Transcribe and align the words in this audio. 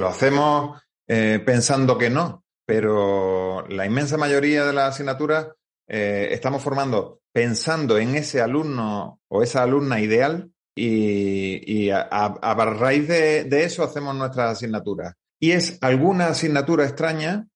Lo 0.00 0.08
hacemos 0.08 0.80
eh, 1.06 1.42
pensando 1.44 1.98
que 1.98 2.08
no, 2.08 2.42
pero 2.64 3.66
la 3.68 3.84
inmensa 3.84 4.16
mayoría 4.16 4.64
de 4.64 4.72
las 4.72 4.94
asignaturas 4.94 5.48
eh, 5.86 6.28
estamos 6.30 6.62
formando 6.62 7.20
pensando 7.32 7.98
en 7.98 8.14
ese 8.14 8.40
alumno 8.40 9.20
o 9.28 9.42
esa 9.42 9.62
alumna 9.62 10.00
ideal 10.00 10.50
y, 10.74 11.90
a, 11.90 12.38
raíz 12.78 13.08
de, 13.08 13.46
eso 13.62 13.84
hacemos 13.84 14.14
nuestras 14.14 14.52
asignaturas. 14.52 15.12
Y 15.38 15.50
es 15.50 15.76
alguna 15.82 16.28
asignatura 16.28 16.86
extraña 16.86 17.46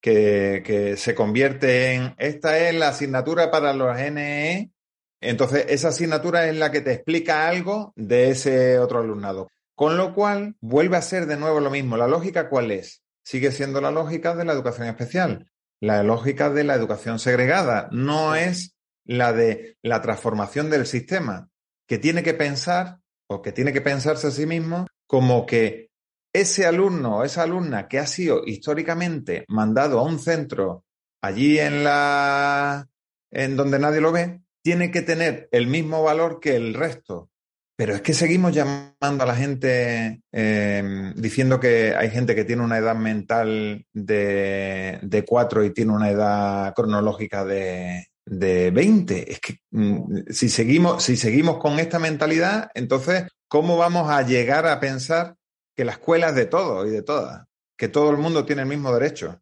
que, 0.00 0.64
que, 0.66 0.96
se 0.96 1.14
convierte 1.14 1.94
en, 1.94 2.16
esta 2.18 2.58
es 2.58 2.74
la 2.74 2.88
asignatura 2.88 3.52
para 3.52 3.72
los 3.74 3.96
NE, 3.96 4.72
entonces 5.20 5.66
esa 5.68 5.90
asignatura 5.90 6.48
es 6.48 6.56
la 6.56 6.72
que 6.72 6.80
te 6.80 6.94
explica 6.94 7.48
algo 7.48 7.92
de 7.94 8.30
ese 8.30 8.80
otro 8.80 8.98
alumnado. 8.98 9.46
Con 9.74 9.96
lo 9.96 10.14
cual, 10.14 10.56
vuelve 10.60 10.96
a 10.96 11.02
ser 11.02 11.26
de 11.26 11.36
nuevo 11.36 11.60
lo 11.60 11.70
mismo. 11.70 11.96
¿La 11.96 12.08
lógica 12.08 12.48
cuál 12.48 12.70
es? 12.70 13.02
Sigue 13.24 13.52
siendo 13.52 13.80
la 13.80 13.90
lógica 13.90 14.34
de 14.34 14.44
la 14.44 14.52
educación 14.52 14.88
especial, 14.88 15.50
la 15.80 16.02
lógica 16.02 16.50
de 16.50 16.64
la 16.64 16.74
educación 16.74 17.18
segregada, 17.18 17.88
no 17.92 18.34
es 18.34 18.76
la 19.04 19.32
de 19.32 19.76
la 19.82 20.02
transformación 20.02 20.70
del 20.70 20.86
sistema, 20.86 21.48
que 21.86 21.98
tiene 21.98 22.22
que 22.22 22.34
pensar 22.34 22.98
o 23.28 23.42
que 23.42 23.52
tiene 23.52 23.72
que 23.72 23.80
pensarse 23.80 24.28
a 24.28 24.30
sí 24.30 24.46
mismo 24.46 24.86
como 25.06 25.46
que 25.46 25.90
ese 26.32 26.66
alumno 26.66 27.18
o 27.18 27.24
esa 27.24 27.42
alumna 27.42 27.88
que 27.88 27.98
ha 27.98 28.06
sido 28.06 28.42
históricamente 28.46 29.44
mandado 29.48 29.98
a 29.98 30.02
un 30.02 30.18
centro 30.18 30.84
allí 31.20 31.58
en 31.58 31.84
la 31.84 32.88
en 33.30 33.56
donde 33.56 33.78
nadie 33.78 34.00
lo 34.00 34.12
ve, 34.12 34.42
tiene 34.62 34.90
que 34.90 35.02
tener 35.02 35.48
el 35.52 35.66
mismo 35.66 36.02
valor 36.02 36.38
que 36.38 36.54
el 36.54 36.74
resto. 36.74 37.30
Pero 37.76 37.94
es 37.94 38.02
que 38.02 38.12
seguimos 38.12 38.52
llamando 38.52 39.24
a 39.24 39.26
la 39.26 39.34
gente 39.34 40.22
em, 40.30 41.14
diciendo 41.14 41.58
que 41.58 41.94
hay 41.96 42.10
gente 42.10 42.34
que 42.34 42.44
tiene 42.44 42.62
una 42.62 42.78
edad 42.78 42.94
mental 42.94 43.86
de, 43.92 44.98
de 45.02 45.24
4 45.24 45.64
y 45.64 45.72
tiene 45.72 45.92
una 45.92 46.10
edad 46.10 46.74
cronológica 46.74 47.44
de, 47.44 48.08
de 48.26 48.70
20. 48.70 49.32
Es 49.32 49.40
que 49.40 49.56
mm, 49.70 50.30
si, 50.30 50.48
seguimos, 50.48 51.02
si 51.02 51.16
seguimos 51.16 51.58
con 51.58 51.78
esta 51.78 51.98
mentalidad, 51.98 52.70
entonces, 52.74 53.28
¿cómo 53.48 53.76
vamos 53.76 54.10
a 54.10 54.22
llegar 54.22 54.66
a 54.66 54.80
pensar 54.80 55.36
que 55.74 55.84
la 55.84 55.92
escuela 55.92 56.28
es 56.28 56.34
de 56.34 56.46
todos 56.46 56.86
y 56.86 56.90
de 56.90 57.02
todas? 57.02 57.46
Que 57.76 57.88
todo 57.88 58.10
el 58.10 58.18
mundo 58.18 58.44
tiene 58.44 58.62
el 58.62 58.68
mismo 58.68 58.92
derecho. 58.92 59.40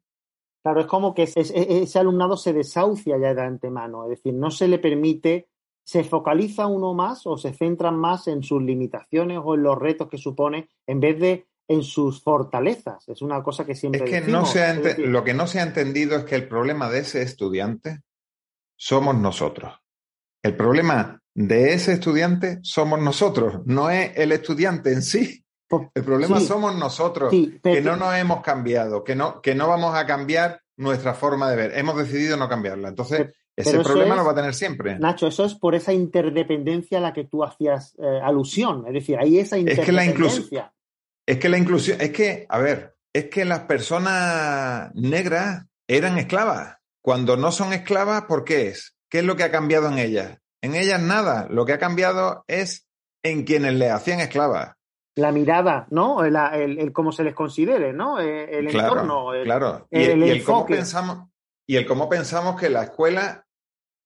Claro, 0.63 0.81
es 0.81 0.87
como 0.87 1.15
que 1.15 1.25
ese, 1.25 1.41
ese 1.41 1.99
alumnado 1.99 2.37
se 2.37 2.53
desahucia 2.53 3.19
ya 3.19 3.35
de 3.35 3.43
antemano, 3.43 4.05
es 4.05 4.11
decir, 4.11 4.35
no 4.35 4.51
se 4.51 4.69
le 4.69 4.79
permite 4.79 5.49
se 5.91 6.05
focaliza 6.05 6.69
uno 6.69 6.95
más 6.95 7.27
o 7.27 7.37
se 7.37 7.53
centra 7.53 7.91
más 7.91 8.29
en 8.29 8.45
sus 8.45 8.63
limitaciones 8.63 9.41
o 9.43 9.57
en 9.57 9.65
los 9.65 9.77
retos 9.77 10.09
que 10.09 10.19
supone 10.19 10.69
en 10.87 11.01
vez 11.01 11.19
de 11.19 11.49
en 11.67 11.83
sus 11.83 12.23
fortalezas. 12.23 13.09
Es 13.09 13.23
una 13.23 13.43
cosa 13.43 13.67
que 13.67 13.75
siempre. 13.75 14.05
Es 14.05 14.09
que 14.09 14.31
no 14.31 14.47
se 14.47 14.99
lo 14.99 15.25
que 15.25 15.35
no 15.35 15.49
se 15.49 15.59
ha 15.59 15.65
entendido 15.65 16.17
es 16.17 16.25
que 16.25 16.37
el 16.37 16.47
problema 16.47 16.89
de 16.89 17.01
ese 17.01 17.23
estudiante 17.23 18.03
somos 18.77 19.17
nosotros. 19.17 19.81
El 20.45 20.55
problema 20.55 21.21
de 21.35 21.75
ese 21.75 21.95
estudiante 21.95 22.61
somos 22.63 23.01
nosotros, 23.01 23.63
no 23.67 23.91
es 23.91 24.13
el 24.17 24.31
estudiante 24.31 24.93
en 24.93 25.03
sí. 25.03 25.45
El 25.93 26.05
problema 26.05 26.39
somos 26.39 26.77
nosotros, 26.77 27.33
que 27.33 27.81
no 27.81 27.97
nos 27.97 28.15
hemos 28.15 28.43
cambiado, 28.43 29.03
que 29.03 29.17
no, 29.17 29.41
que 29.41 29.57
no 29.57 29.67
vamos 29.67 29.97
a 29.97 30.07
cambiar 30.07 30.63
nuestra 30.77 31.15
forma 31.15 31.51
de 31.51 31.57
ver. 31.57 31.77
Hemos 31.77 31.97
decidido 31.97 32.37
no 32.37 32.49
cambiarla. 32.49 32.89
Entonces, 32.89 33.33
ese 33.57 33.81
problema 33.81 34.17
lo 34.17 34.25
va 34.25 34.33
a 34.33 34.35
tener 34.35 34.55
siempre. 34.55 34.99
Nacho, 34.99 35.27
eso 35.27 35.45
es 35.45 35.55
por 35.55 35.75
esa 35.75 35.93
interdependencia 35.93 36.99
a 36.99 37.01
la 37.01 37.13
que 37.13 37.25
tú 37.25 37.45
hacías 37.45 37.95
eh, 37.99 38.21
alusión. 38.23 38.85
Es 38.87 38.95
decir, 38.95 39.19
hay 39.19 39.39
esa 39.39 39.59
interdependencia. 39.59 39.83
Es 39.83 39.87
que 39.87 39.93
la 39.93 40.05
inclusión. 40.05 40.65
Es 41.27 41.39
que 41.39 41.49
la 41.49 41.59
inclusión. 41.59 42.01
Es 42.01 42.11
que, 42.11 42.47
a 42.49 42.59
ver, 42.59 42.97
es 43.13 43.27
que 43.27 43.45
las 43.45 43.61
personas 43.61 44.91
negras 44.95 45.67
eran 45.89 46.19
esclavas. 46.19 46.77
Cuando 47.03 47.37
no 47.37 47.51
son 47.53 47.73
esclavas, 47.73 48.23
¿por 48.23 48.45
qué 48.45 48.69
es? 48.69 48.97
¿Qué 49.09 49.19
es 49.21 49.25
lo 49.25 49.37
que 49.37 49.45
ha 49.45 49.51
cambiado 49.51 49.89
en 49.89 49.99
ellas? 49.99 50.39
En 50.63 50.75
ellas 50.75 51.01
nada. 51.01 51.47
Lo 51.51 51.65
que 51.65 51.73
ha 51.73 51.79
cambiado 51.79 52.45
es 52.47 52.87
en 53.23 53.45
quienes 53.45 53.75
le 53.75 53.91
hacían 53.91 54.21
esclavas. 54.21 54.77
La 55.17 55.33
mirada, 55.33 55.87
¿no? 55.91 56.25
El, 56.25 56.93
cómo 56.93 57.11
se 57.11 57.25
les 57.25 57.35
considere, 57.35 57.93
¿no? 57.93 58.21
Eh, 58.21 58.59
el, 58.59 58.69
entorno. 58.69 59.31
claro. 59.43 59.89
Y 59.91 60.05
el, 60.05 60.45
cómo 60.45 60.67
pensamos, 60.67 61.30
y 61.71 61.77
el 61.77 61.87
cómo 61.87 62.09
pensamos 62.09 62.61
que 62.61 62.69
la 62.69 62.83
escuela 62.83 63.47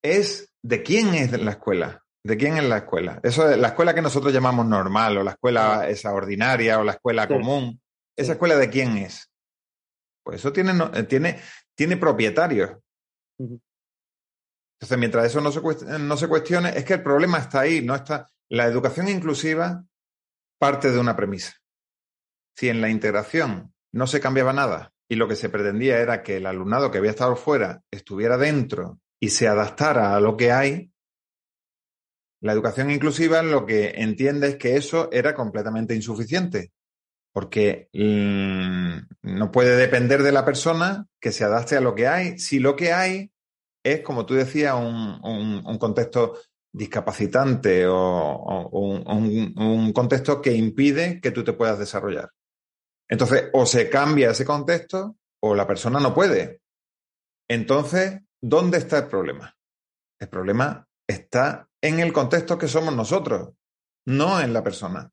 es 0.03 0.53
de 0.63 0.83
quién 0.83 1.15
es 1.15 1.33
la 1.41 1.53
escuela. 1.53 2.05
¿De 2.23 2.37
quién 2.37 2.59
es 2.59 2.65
la 2.65 2.77
escuela? 2.77 3.21
Eso 3.23 3.49
es 3.49 3.57
la 3.57 3.69
escuela 3.69 3.95
que 3.95 4.03
nosotros 4.03 4.35
llamamos 4.35 4.67
normal, 4.67 5.17
o 5.17 5.23
la 5.23 5.31
escuela 5.31 5.89
esa 5.89 6.13
ordinaria, 6.13 6.79
o 6.79 6.85
la 6.85 6.93
escuela 6.93 7.27
común. 7.27 7.81
¿Esa 8.15 8.33
escuela 8.33 8.57
de 8.57 8.69
quién 8.69 8.99
es? 8.99 9.31
Pues 10.23 10.41
eso 10.41 10.53
tiene, 10.53 10.75
eh, 10.93 11.05
tiene, 11.05 11.41
tiene 11.75 11.97
propietarios. 11.97 12.71
Entonces, 13.39 14.99
mientras 14.99 15.25
eso 15.25 15.41
no 15.41 15.51
se, 15.51 15.99
no 15.99 16.17
se 16.19 16.29
cuestione, 16.29 16.77
es 16.77 16.85
que 16.85 16.93
el 16.93 17.03
problema 17.03 17.39
está 17.39 17.61
ahí, 17.61 17.81
no 17.81 17.95
está. 17.95 18.29
La 18.51 18.67
educación 18.67 19.09
inclusiva 19.09 19.83
parte 20.59 20.93
de 20.93 20.99
una 20.99 21.17
premisa. 21.17 21.55
Si 22.59 22.69
en 22.69 22.83
la 22.83 22.91
integración 22.91 23.73
no 23.91 24.07
se 24.07 24.21
cambiaba 24.21 24.53
nada 24.53 24.94
y 25.09 25.17
lo 25.17 25.29
que 25.29 25.37
se 25.37 25.49
pretendía 25.49 25.99
era 25.99 26.23
que 26.23 26.39
el 26.39 26.47
alumnado 26.47 26.91
que 26.91 26.99
había 26.99 27.11
estado 27.11 27.37
fuera 27.37 27.83
estuviera 27.91 28.37
dentro 28.37 29.01
y 29.21 29.29
se 29.31 29.49
adaptara 29.49 30.15
a 30.15 30.21
lo 30.21 30.37
que 30.37 30.53
hay, 30.53 30.91
la 32.45 32.53
educación 32.53 32.91
inclusiva 32.91 33.43
lo 33.43 33.65
que 33.65 33.95
entiende 33.97 34.49
es 34.49 34.57
que 34.57 34.77
eso 34.77 35.09
era 35.11 35.35
completamente 35.35 35.95
insuficiente, 35.95 36.73
porque 37.33 37.89
mm, 37.95 38.99
no 39.23 39.51
puede 39.51 39.77
depender 39.77 40.23
de 40.23 40.31
la 40.31 40.45
persona 40.45 41.07
que 41.19 41.33
se 41.33 41.45
adapte 41.45 41.77
a 41.77 41.81
lo 41.81 41.95
que 41.95 42.07
hay. 42.07 42.39
Si 42.39 42.59
lo 42.59 42.77
que 42.77 42.93
hay 42.93 43.33
es, 43.83 44.03
como 44.03 44.27
tú 44.27 44.35
decías, 44.35 44.75
un, 44.75 45.79
contexto 45.79 46.39
discapacitante 46.71 47.87
o, 47.87 48.69
un, 48.73 49.55
un, 49.57 49.93
contexto 49.95 50.43
que 50.43 50.53
impide 50.53 51.23
que 51.23 51.31
tú 51.31 51.45
te 51.45 51.55
puedas 51.55 51.79
desarrollar. 51.79 52.31
Entonces, 53.09 53.51
o 53.53 53.67
se 53.67 53.89
cambia 53.91 54.31
ese 54.31 54.45
contexto 54.45 55.17
o 55.43 55.55
la 55.55 55.67
persona 55.67 56.01
no 56.01 56.15
puede. 56.15 56.61
Entonces, 57.49 58.25
¿Dónde 58.47 58.77
está 58.77 58.99
el 58.99 59.07
problema? 59.07 59.57
El 60.21 60.29
problema 60.29 60.87
está 61.09 61.67
en 61.81 61.99
el 62.01 62.13
contexto 62.13 62.59
que 62.59 62.69
somos 62.69 62.95
nosotros, 62.95 63.55
no 64.07 64.39
en 64.39 64.53
la 64.53 64.63
persona. 64.63 65.11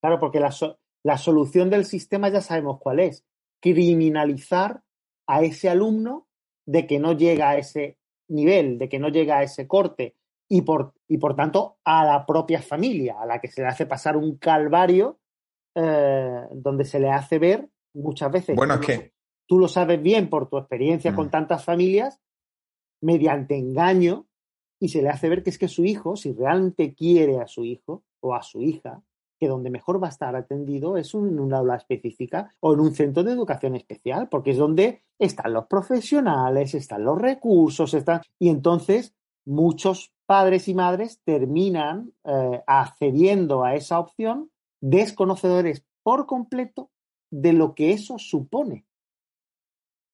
Claro, 0.00 0.20
porque 0.20 0.38
la, 0.38 1.18
solución 1.18 1.70
del 1.70 1.86
sistema 1.86 2.28
ya 2.28 2.40
sabemos 2.40 2.78
cuál 2.78 3.00
es. 3.00 3.26
Criminalizar 3.60 4.84
a 5.26 5.42
ese 5.42 5.70
alumno 5.70 6.28
de 6.66 6.86
que 6.86 7.00
no 7.00 7.14
llega 7.14 7.50
a 7.50 7.58
ese 7.58 7.98
nivel, 8.28 8.78
de 8.78 8.88
que 8.88 9.00
no 9.00 9.08
llega 9.08 9.38
a 9.38 9.42
ese 9.42 9.66
corte 9.66 10.14
y 10.48 10.62
por, 10.62 10.94
y 11.08 11.18
por 11.18 11.34
tanto 11.34 11.78
a 11.84 12.04
la 12.04 12.26
propia 12.26 12.62
familia, 12.62 13.16
a 13.20 13.26
la 13.26 13.40
que 13.40 13.48
se 13.48 13.62
le 13.62 13.66
hace 13.66 13.86
pasar 13.86 14.16
un 14.16 14.38
calvario 14.38 15.18
eh, 15.74 16.46
donde 16.52 16.84
se 16.84 17.00
le 17.00 17.10
hace 17.10 17.38
ver 17.38 17.68
muchas 17.94 18.30
veces. 18.30 18.56
Bueno, 18.56 18.74
es 18.74 18.80
que 18.80 19.12
tú 19.46 19.58
lo 19.58 19.68
sabes 19.68 20.02
bien 20.02 20.28
por 20.28 20.48
tu 20.48 20.58
experiencia 20.58 21.14
con 21.14 21.26
mm. 21.26 21.30
tantas 21.30 21.64
familias, 21.64 22.20
mediante 23.02 23.56
engaño 23.56 24.26
y 24.78 24.88
se 24.88 25.02
le 25.02 25.08
hace 25.08 25.28
ver 25.28 25.42
que 25.42 25.50
es 25.50 25.58
que 25.58 25.68
su 25.68 25.84
hijo, 25.84 26.16
si 26.16 26.32
realmente 26.32 26.94
quiere 26.94 27.40
a 27.40 27.46
su 27.46 27.64
hijo 27.64 28.04
o 28.20 28.34
a 28.34 28.42
su 28.42 28.62
hija, 28.62 29.02
que 29.38 29.48
donde 29.48 29.70
mejor 29.70 30.02
va 30.02 30.08
a 30.08 30.10
estar 30.10 30.36
atendido 30.36 30.98
es 30.98 31.14
en 31.14 31.40
un 31.40 31.54
aula 31.54 31.76
específica 31.76 32.54
o 32.60 32.74
en 32.74 32.80
un 32.80 32.94
centro 32.94 33.24
de 33.24 33.32
educación 33.32 33.74
especial, 33.74 34.28
porque 34.28 34.50
es 34.50 34.58
donde 34.58 35.02
están 35.18 35.54
los 35.54 35.66
profesionales, 35.66 36.74
están 36.74 37.04
los 37.04 37.18
recursos, 37.18 37.94
están... 37.94 38.20
Y 38.38 38.50
entonces 38.50 39.14
muchos 39.46 40.12
padres 40.26 40.68
y 40.68 40.74
madres 40.74 41.20
terminan 41.24 42.12
eh, 42.24 42.62
accediendo 42.66 43.64
a 43.64 43.74
esa 43.74 43.98
opción 43.98 44.50
desconocedores 44.80 45.84
por 46.02 46.26
completo 46.26 46.90
de 47.30 47.52
lo 47.52 47.74
que 47.74 47.92
eso 47.92 48.18
supone, 48.18 48.86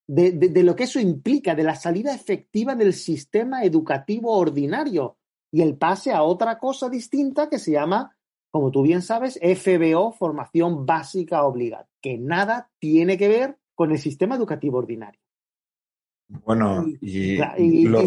de, 0.09 0.33
de, 0.33 0.63
lo 0.63 0.77
que 0.77 0.85
eso 0.85 1.01
implica, 1.01 1.55
de 1.55 1.65
la 1.65 1.75
salida 1.75 2.15
efectiva 2.15 2.75
del 2.75 2.93
sistema 2.93 3.65
educativo 3.65 4.37
ordinario 4.37 5.17
y 5.51 5.63
el 5.63 5.77
pase 5.77 6.13
a 6.13 6.23
otra 6.23 6.59
cosa 6.59 6.89
distinta 6.89 7.49
que 7.49 7.59
se 7.59 7.73
llama 7.73 8.17
como 8.57 8.71
tú 8.71 8.81
bien 8.81 9.03
sabes, 9.03 9.39
FBO, 9.39 10.13
formación 10.13 10.87
básica 10.87 11.45
obligada, 11.45 11.87
que 12.01 12.17
nada 12.17 12.71
tiene 12.79 13.19
que 13.19 13.29
ver 13.29 13.59
con 13.75 13.93
el 13.93 13.99
sistema 13.99 14.35
educativo 14.35 14.79
ordinario. 14.79 15.21
Bueno, 16.29 16.87
y, 17.03 17.37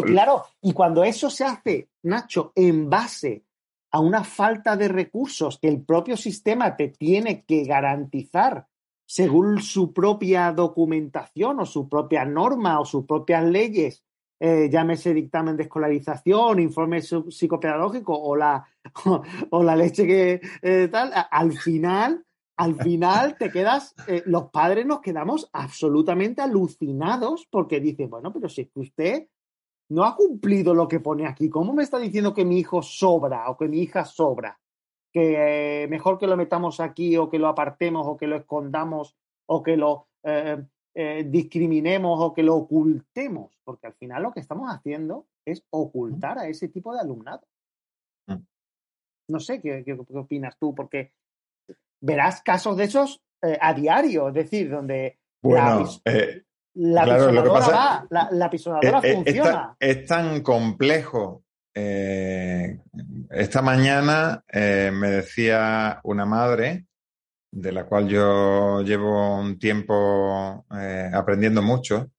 claro, 0.02 0.42
y 0.60 0.72
cuando 0.72 1.04
eso 1.04 1.30
se 1.30 1.44
hace, 1.44 1.90
Nacho, 2.02 2.52
en 2.56 2.90
base 2.90 3.44
a 3.92 4.00
una 4.00 4.24
falta 4.24 4.76
de 4.76 4.88
recursos 4.88 5.58
que 5.58 5.68
el 5.68 5.82
propio 5.82 6.16
sistema 6.16 6.76
te 6.76 6.88
tiene 6.88 7.44
que 7.44 7.64
garantizar 7.64 8.66
según 9.04 9.60
su 9.60 9.92
propia 9.92 10.52
documentación 10.52 11.60
o 11.60 11.66
su 11.66 11.88
propia 11.88 12.24
norma 12.24 12.78
o 12.78 12.84
sus 12.84 13.04
propias 13.04 13.44
leyes 13.44 14.04
eh, 14.42 14.70
llámese 14.72 15.12
dictamen 15.12 15.54
de 15.54 15.64
escolarización, 15.64 16.60
informe 16.60 17.02
psicopedagógico 17.02 18.18
o 18.18 18.34
la, 18.34 18.66
o, 19.50 19.62
la 19.62 19.76
leche 19.76 20.06
que 20.06 20.40
eh, 20.62 20.88
tal, 20.90 21.12
al 21.30 21.52
final, 21.52 22.24
al 22.56 22.74
final 22.74 23.36
te 23.38 23.50
quedas, 23.50 23.94
eh, 24.06 24.22
los 24.24 24.50
padres 24.50 24.86
nos 24.86 25.02
quedamos 25.02 25.50
absolutamente 25.52 26.40
alucinados 26.40 27.46
porque 27.50 27.80
dicen, 27.80 28.08
bueno, 28.08 28.32
pero 28.32 28.48
si 28.48 28.62
es 28.62 28.68
que 28.72 28.80
usted 28.80 29.26
no 29.90 30.04
ha 30.04 30.16
cumplido 30.16 30.74
lo 30.74 30.88
que 30.88 31.00
pone 31.00 31.26
aquí, 31.26 31.50
¿cómo 31.50 31.72
me 31.72 31.82
está 31.82 31.98
diciendo 31.98 32.32
que 32.32 32.44
mi 32.44 32.58
hijo 32.58 32.82
sobra 32.82 33.50
o 33.50 33.56
que 33.56 33.68
mi 33.68 33.80
hija 33.80 34.04
sobra? 34.04 34.58
Que 35.12 35.86
mejor 35.90 36.18
que 36.18 36.28
lo 36.28 36.36
metamos 36.36 36.78
aquí 36.80 37.16
o 37.16 37.28
que 37.28 37.38
lo 37.38 37.48
apartemos 37.48 38.06
o 38.06 38.16
que 38.16 38.28
lo 38.28 38.36
escondamos 38.36 39.16
o 39.46 39.62
que 39.62 39.76
lo 39.76 40.06
eh, 40.92 41.24
discriminemos 41.24 42.20
o 42.20 42.34
que 42.34 42.42
lo 42.42 42.56
ocultemos, 42.56 43.56
porque 43.64 43.86
al 43.86 43.94
final 43.94 44.24
lo 44.24 44.32
que 44.32 44.40
estamos 44.40 44.68
haciendo 44.72 45.26
es 45.44 45.64
ocultar 45.70 46.38
a 46.38 46.48
ese 46.48 46.68
tipo 46.68 46.92
de 46.92 47.00
alumnado. 47.00 47.46
Mm. 48.26 48.42
No 49.28 49.40
sé 49.40 49.60
qué, 49.60 49.84
qué, 49.84 49.92
opinas 49.92 50.56
tú, 50.58 50.74
porque 50.74 51.12
verás 52.00 52.42
casos 52.42 52.76
de 52.76 52.84
esos 52.84 53.20
eh, 53.42 53.56
a 53.60 53.72
diario, 53.72 54.28
es 54.28 54.34
decir, 54.34 54.70
donde 54.70 55.18
bueno, 55.40 55.84
la, 56.04 56.44
pisonadora 56.74 58.06
va, 58.10 58.28
la, 58.30 58.50
pisonadora 58.50 59.02
funciona. 59.02 59.76
Es 59.78 60.06
tan 60.06 60.42
complejo. 60.42 61.44
esta 61.74 63.62
mañana 63.62 64.42
me 64.52 65.10
decía 65.10 66.00
una 66.04 66.26
madre 66.26 66.86
de 67.52 67.72
la 67.72 67.86
cual 67.86 68.08
yo 68.08 68.82
llevo 68.82 69.38
un 69.38 69.58
tiempo 69.58 70.64
eh, 70.76 71.10
aprendiendo 71.12 71.62
mucho, 71.62 72.10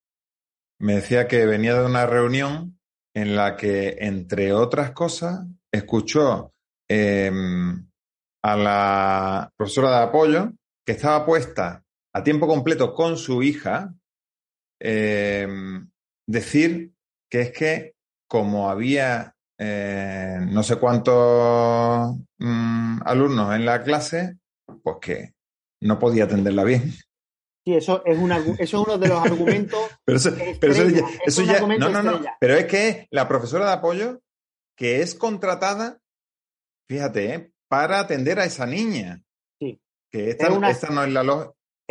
me 0.79 0.95
decía 0.95 1.27
que 1.27 1.45
venía 1.45 1.75
de 1.75 1.85
una 1.85 2.05
reunión 2.05 2.79
en 3.13 3.35
la 3.35 3.55
que, 3.55 3.97
entre 3.99 4.53
otras 4.53 4.91
cosas, 4.91 5.45
escuchó 5.71 6.53
em, 6.89 7.87
a 8.43 8.55
la 8.57 9.51
profesora 9.55 9.91
de 9.91 10.03
apoyo 10.03 10.51
que 10.85 10.93
estaba 10.93 11.25
puesta 11.25 11.83
a 12.13 12.23
tiempo 12.23 12.47
completo 12.47 12.93
con 12.93 13.17
su 13.17 13.43
hija 13.43 13.93
em, 14.81 15.89
decir 16.27 16.91
que 17.29 17.41
es 17.41 17.51
que 17.51 17.93
como 18.27 18.69
había 18.69 19.35
eh, 19.63 20.39
no 20.41 20.63
sé 20.63 20.77
cuántos 20.77 22.15
mm, 22.39 23.01
alumnos 23.05 23.53
en 23.55 23.65
la 23.65 23.83
clase, 23.83 24.37
pues 24.81 24.97
que 24.99 25.33
no 25.81 25.99
podía 25.99 26.23
atenderla 26.23 26.63
bien. 26.63 26.91
Sí, 27.63 27.75
eso 27.75 28.03
es, 28.05 28.17
eso 28.17 28.57
es 28.59 28.73
uno 28.73 28.97
de 28.97 29.07
los 29.07 29.21
argumentos. 29.23 29.79
pero 30.03 30.17
eso, 30.17 31.43
ya, 31.43 31.59
no, 31.59 31.89
no, 31.89 32.01
no. 32.01 32.21
Pero 32.39 32.55
es 32.55 32.65
que 32.65 33.07
la 33.11 33.27
profesora 33.27 33.67
de 33.67 33.73
apoyo 33.73 34.19
que 34.75 35.01
es 35.01 35.13
contratada, 35.13 35.99
fíjate, 36.89 37.33
¿eh? 37.35 37.51
para 37.67 37.99
atender 37.99 38.39
a 38.39 38.45
esa 38.45 38.65
niña. 38.65 39.21
Sí. 39.59 39.79
Que 40.11 40.31
esta, 40.31 40.49
no 40.49 41.03
es 41.03 41.11
la 41.11 41.23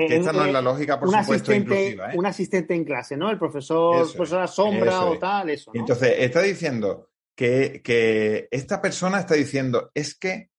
esta 0.06 0.32
no 0.32 0.44
es 0.44 0.52
la 0.52 0.62
lógica, 0.62 0.98
por 0.98 1.10
supuesto, 1.10 1.52
inclusiva. 1.52 2.12
¿eh? 2.12 2.18
Un 2.18 2.26
asistente 2.26 2.74
en 2.74 2.84
clase, 2.84 3.16
¿no? 3.16 3.30
El 3.30 3.38
profesor, 3.38 4.10
profesora 4.12 4.46
sombra 4.46 5.04
o 5.04 5.18
tal, 5.18 5.50
eso. 5.50 5.70
Entonces, 5.74 6.14
está 6.18 6.42
diciendo 6.42 7.10
que, 7.36 7.80
que 7.82 8.48
esta 8.50 8.80
persona 8.80 9.20
está 9.20 9.34
diciendo, 9.34 9.90
es 9.94 10.14
que 10.14 10.50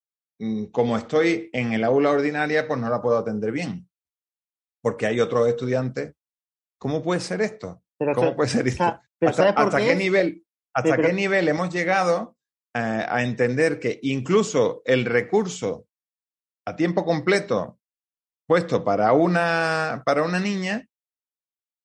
Mm, 0.42 0.66
como 0.72 0.98
estoy 0.98 1.52
en 1.54 1.72
el 1.74 1.84
aula 1.84 2.10
ordinaria, 2.10 2.68
pues 2.68 2.80
no 2.80 2.90
la 2.90 3.00
puedo 3.00 3.16
atender 3.16 3.52
bien. 3.52 3.88
Porque 4.82 5.06
hay 5.06 5.20
otros 5.20 5.48
estudiantes. 5.48 6.16
¿Cómo 6.80 7.04
puede 7.04 7.20
ser 7.20 7.42
esto? 7.42 7.84
¿Cómo 8.16 8.36
puede 8.36 8.50
ser 8.50 8.68
esto? 8.68 9.00
¿Hasta, 9.22 9.78
qué? 9.78 9.96
nivel, 9.96 10.44
hasta 10.74 10.98
qué 10.98 11.14
nivel 11.14 11.48
hemos 11.48 11.72
llegado 11.72 12.38
eh, 12.74 12.80
a 13.08 13.22
entender 13.22 13.80
que 13.80 14.00
incluso 14.02 14.82
el 14.86 15.06
recurso 15.06 15.86
a 16.66 16.76
tiempo 16.76 17.06
completo 17.06 17.80
puesto 18.52 18.84
para 18.84 19.14
una, 19.14 20.04
para 20.06 20.24
una 20.24 20.38
niña, 20.38 20.86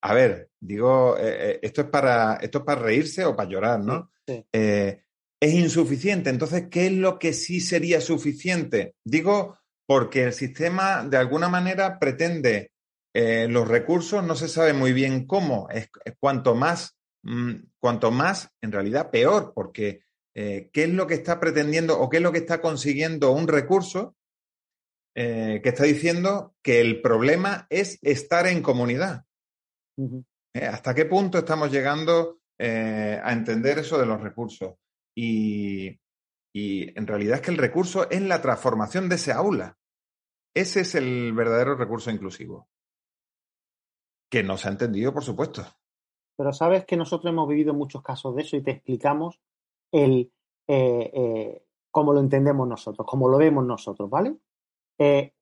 a 0.02 0.14
ver, 0.14 0.50
digo, 0.58 1.16
eh, 1.16 1.50
eh, 1.52 1.58
esto, 1.62 1.82
es 1.82 1.86
para, 1.86 2.38
esto 2.42 2.58
es 2.58 2.64
para 2.64 2.82
reírse 2.82 3.24
o 3.24 3.36
para 3.36 3.48
llorar, 3.48 3.78
¿no? 3.78 4.10
es 4.26 5.54
insuficiente. 5.54 6.28
Entonces, 6.28 6.64
¿qué 6.68 6.86
es 6.86 6.92
lo 6.92 7.20
que 7.20 7.32
sí 7.34 7.60
sería 7.60 8.00
suficiente? 8.00 8.96
Digo, 9.04 9.56
porque 9.86 10.24
el 10.24 10.32
sistema 10.32 11.04
de 11.04 11.18
alguna 11.18 11.48
manera 11.48 12.00
pretende 12.00 12.72
eh, 13.14 13.46
los 13.48 13.68
recursos, 13.68 14.24
no 14.24 14.34
se 14.34 14.48
sabe 14.48 14.72
muy 14.72 14.92
bien 14.92 15.24
cómo, 15.24 15.68
es, 15.70 15.88
cuanto 16.18 16.56
más, 16.56 16.96
mm, 17.22 17.54
cuanto 17.78 18.10
más, 18.10 18.50
en 18.60 18.72
realidad 18.72 19.12
peor, 19.12 19.52
porque 19.54 20.00
eh, 20.34 20.68
¿qué 20.72 20.82
es 20.82 20.90
lo 20.90 21.06
que 21.06 21.14
está 21.14 21.38
pretendiendo 21.38 21.96
o 21.96 22.08
qué 22.08 22.16
es 22.16 22.24
lo 22.24 22.32
que 22.32 22.38
está 22.38 22.60
consiguiendo 22.60 23.30
un 23.30 23.46
recurso 23.46 24.16
eh, 25.16 25.60
que 25.62 25.70
está 25.70 25.84
diciendo 25.84 26.54
que 26.62 26.80
el 26.80 27.00
problema 27.00 27.66
es 27.70 27.98
estar 28.02 28.46
en 28.46 28.62
comunidad? 28.62 29.24
¿Hasta 30.54 30.94
qué 30.94 31.06
punto 31.06 31.38
estamos 31.38 31.72
llegando 31.72 32.40
a 32.58 33.32
entender 33.32 33.78
eso 33.78 33.98
de 33.98 34.06
los 34.06 34.20
recursos? 34.20 34.74
Y, 35.14 35.98
en 36.54 37.06
realidad 37.06 37.36
es 37.36 37.40
que 37.42 37.50
el 37.50 37.58
recurso 37.58 38.08
es 38.10 38.22
la 38.22 38.40
transformación 38.40 39.08
de 39.08 39.16
ese 39.16 39.32
aula. 39.32 39.78
Ese 40.54 40.80
es 40.80 40.94
el 40.94 41.32
verdadero 41.34 41.76
recurso 41.76 42.10
inclusivo. 42.10 42.68
Que 44.30 44.42
no 44.42 44.56
se 44.56 44.68
ha 44.68 44.72
entendido, 44.72 45.12
por 45.12 45.24
supuesto. 45.24 45.64
Pero 46.36 46.52
sabes 46.52 46.84
que 46.84 46.96
nosotros 46.96 47.32
hemos 47.32 47.48
vivido 47.48 47.74
muchos 47.74 48.02
casos 48.02 48.34
de 48.36 48.42
eso 48.42 48.56
y 48.56 48.62
te 48.62 48.72
explicamos 48.72 49.40
el 49.92 50.32
eh, 50.68 51.10
eh, 51.14 51.62
cómo 51.90 52.12
lo 52.12 52.20
entendemos 52.20 52.66
nosotros, 52.68 53.06
cómo 53.08 53.28
lo 53.28 53.38
vemos 53.38 53.64
nosotros, 53.64 54.10
¿vale? 54.10 54.36
Eh, 54.98 55.32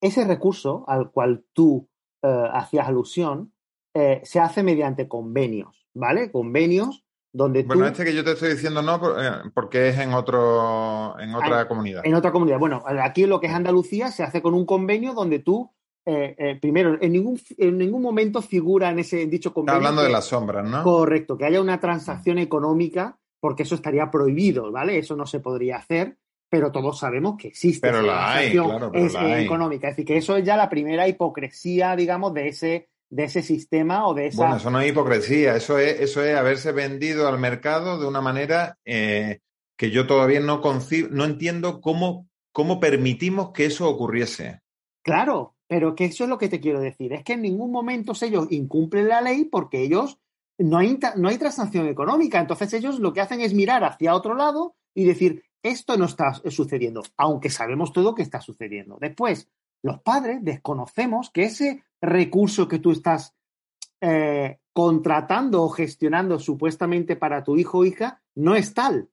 ese 0.00 0.24
recurso 0.24 0.84
al 0.88 1.10
cual 1.10 1.44
tú 1.52 1.88
hacías 2.22 2.88
alusión 2.88 3.52
se 3.94 4.40
hace 4.40 4.62
mediante 4.62 5.08
convenios, 5.08 5.86
¿vale? 5.92 6.32
Convenios 6.32 7.04
bueno, 7.34 7.86
este 7.86 8.04
que 8.04 8.14
yo 8.14 8.22
te 8.22 8.32
estoy 8.32 8.50
diciendo 8.50 8.80
no, 8.80 9.20
eh, 9.20 9.50
porque 9.52 9.88
es 9.88 9.98
en 9.98 10.14
otro, 10.14 11.18
en 11.18 11.34
otra 11.34 11.66
comunidad. 11.66 12.02
En 12.04 12.14
otra 12.14 12.30
comunidad. 12.30 12.60
Bueno, 12.60 12.84
aquí 12.86 13.26
lo 13.26 13.40
que 13.40 13.48
es 13.48 13.52
Andalucía 13.52 14.12
se 14.12 14.22
hace 14.22 14.40
con 14.40 14.54
un 14.54 14.64
convenio 14.64 15.14
donde 15.14 15.40
tú, 15.40 15.68
eh, 16.06 16.36
eh, 16.38 16.58
primero, 16.60 16.96
en 17.00 17.10
ningún, 17.10 17.40
en 17.58 17.76
ningún 17.76 18.02
momento 18.02 18.40
figura 18.40 18.90
en 18.90 19.00
ese 19.00 19.26
dicho 19.26 19.52
convenio. 19.52 19.78
Está 19.78 19.88
hablando 19.88 20.02
de 20.04 20.12
las 20.12 20.26
sombras, 20.26 20.64
¿no? 20.64 20.84
Correcto, 20.84 21.36
que 21.36 21.44
haya 21.44 21.60
una 21.60 21.80
transacción 21.80 22.38
económica, 22.38 23.18
porque 23.40 23.64
eso 23.64 23.74
estaría 23.74 24.12
prohibido, 24.12 24.70
¿vale? 24.70 24.98
Eso 24.98 25.16
no 25.16 25.26
se 25.26 25.40
podría 25.40 25.78
hacer, 25.78 26.16
pero 26.54 26.70
todos 26.70 27.00
sabemos 27.00 27.36
que 27.36 27.48
existe. 27.48 27.80
Pero 27.80 28.00
la 28.00 28.32
hay, 28.32 28.52
claro, 28.52 28.92
pero 28.92 29.08
la 29.08 29.40
económica. 29.40 29.88
Es 29.88 29.96
decir, 29.96 30.06
que 30.06 30.18
eso 30.18 30.36
es 30.36 30.44
ya 30.44 30.56
la 30.56 30.68
primera 30.68 31.08
hipocresía, 31.08 31.96
digamos, 31.96 32.32
de 32.32 32.46
ese 32.46 32.88
de 33.10 33.24
ese 33.24 33.42
sistema 33.42 34.06
o 34.06 34.14
de 34.14 34.28
esa... 34.28 34.42
Bueno, 34.42 34.56
eso 34.56 34.70
no 34.70 34.80
es 34.80 34.88
hipocresía, 34.88 35.56
eso 35.56 35.80
es, 35.80 36.00
eso 36.00 36.22
es 36.22 36.36
haberse 36.36 36.70
vendido 36.70 37.26
al 37.26 37.40
mercado 37.40 37.98
de 37.98 38.06
una 38.06 38.20
manera 38.20 38.78
eh, 38.84 39.40
que 39.76 39.90
yo 39.90 40.06
todavía 40.06 40.38
no 40.38 40.60
concibo, 40.60 41.08
no 41.10 41.24
entiendo 41.24 41.80
cómo, 41.80 42.28
cómo 42.52 42.78
permitimos 42.78 43.50
que 43.50 43.66
eso 43.66 43.88
ocurriese. 43.88 44.60
Claro, 45.02 45.56
pero 45.66 45.96
que 45.96 46.04
eso 46.04 46.22
es 46.22 46.30
lo 46.30 46.38
que 46.38 46.48
te 46.48 46.60
quiero 46.60 46.78
decir, 46.78 47.12
es 47.12 47.24
que 47.24 47.32
en 47.32 47.42
ningún 47.42 47.72
momento 47.72 48.12
ellos 48.20 48.46
incumplen 48.50 49.08
la 49.08 49.20
ley 49.20 49.44
porque 49.44 49.82
ellos 49.82 50.20
no 50.58 50.78
hay, 50.78 50.98
no 51.16 51.28
hay 51.28 51.38
transacción 51.38 51.88
económica. 51.88 52.38
Entonces 52.38 52.72
ellos 52.74 53.00
lo 53.00 53.12
que 53.12 53.22
hacen 53.22 53.40
es 53.40 53.54
mirar 53.54 53.82
hacia 53.82 54.14
otro 54.14 54.34
lado 54.34 54.76
y 54.94 55.04
decir, 55.04 55.42
esto 55.64 55.96
no 55.96 56.04
está 56.04 56.34
sucediendo, 56.34 57.02
aunque 57.16 57.50
sabemos 57.50 57.92
todo 57.92 58.14
que 58.14 58.22
está 58.22 58.40
sucediendo. 58.40 58.98
Después, 59.00 59.48
los 59.82 60.00
padres 60.00 60.38
desconocemos 60.42 61.30
que 61.30 61.44
ese 61.44 61.82
recurso 62.00 62.68
que 62.68 62.78
tú 62.78 62.92
estás 62.92 63.34
eh, 64.00 64.60
contratando 64.74 65.62
o 65.62 65.68
gestionando 65.70 66.38
supuestamente 66.38 67.16
para 67.16 67.42
tu 67.42 67.56
hijo 67.56 67.78
o 67.78 67.84
hija 67.84 68.22
no 68.34 68.54
es 68.54 68.74
tal. 68.74 69.08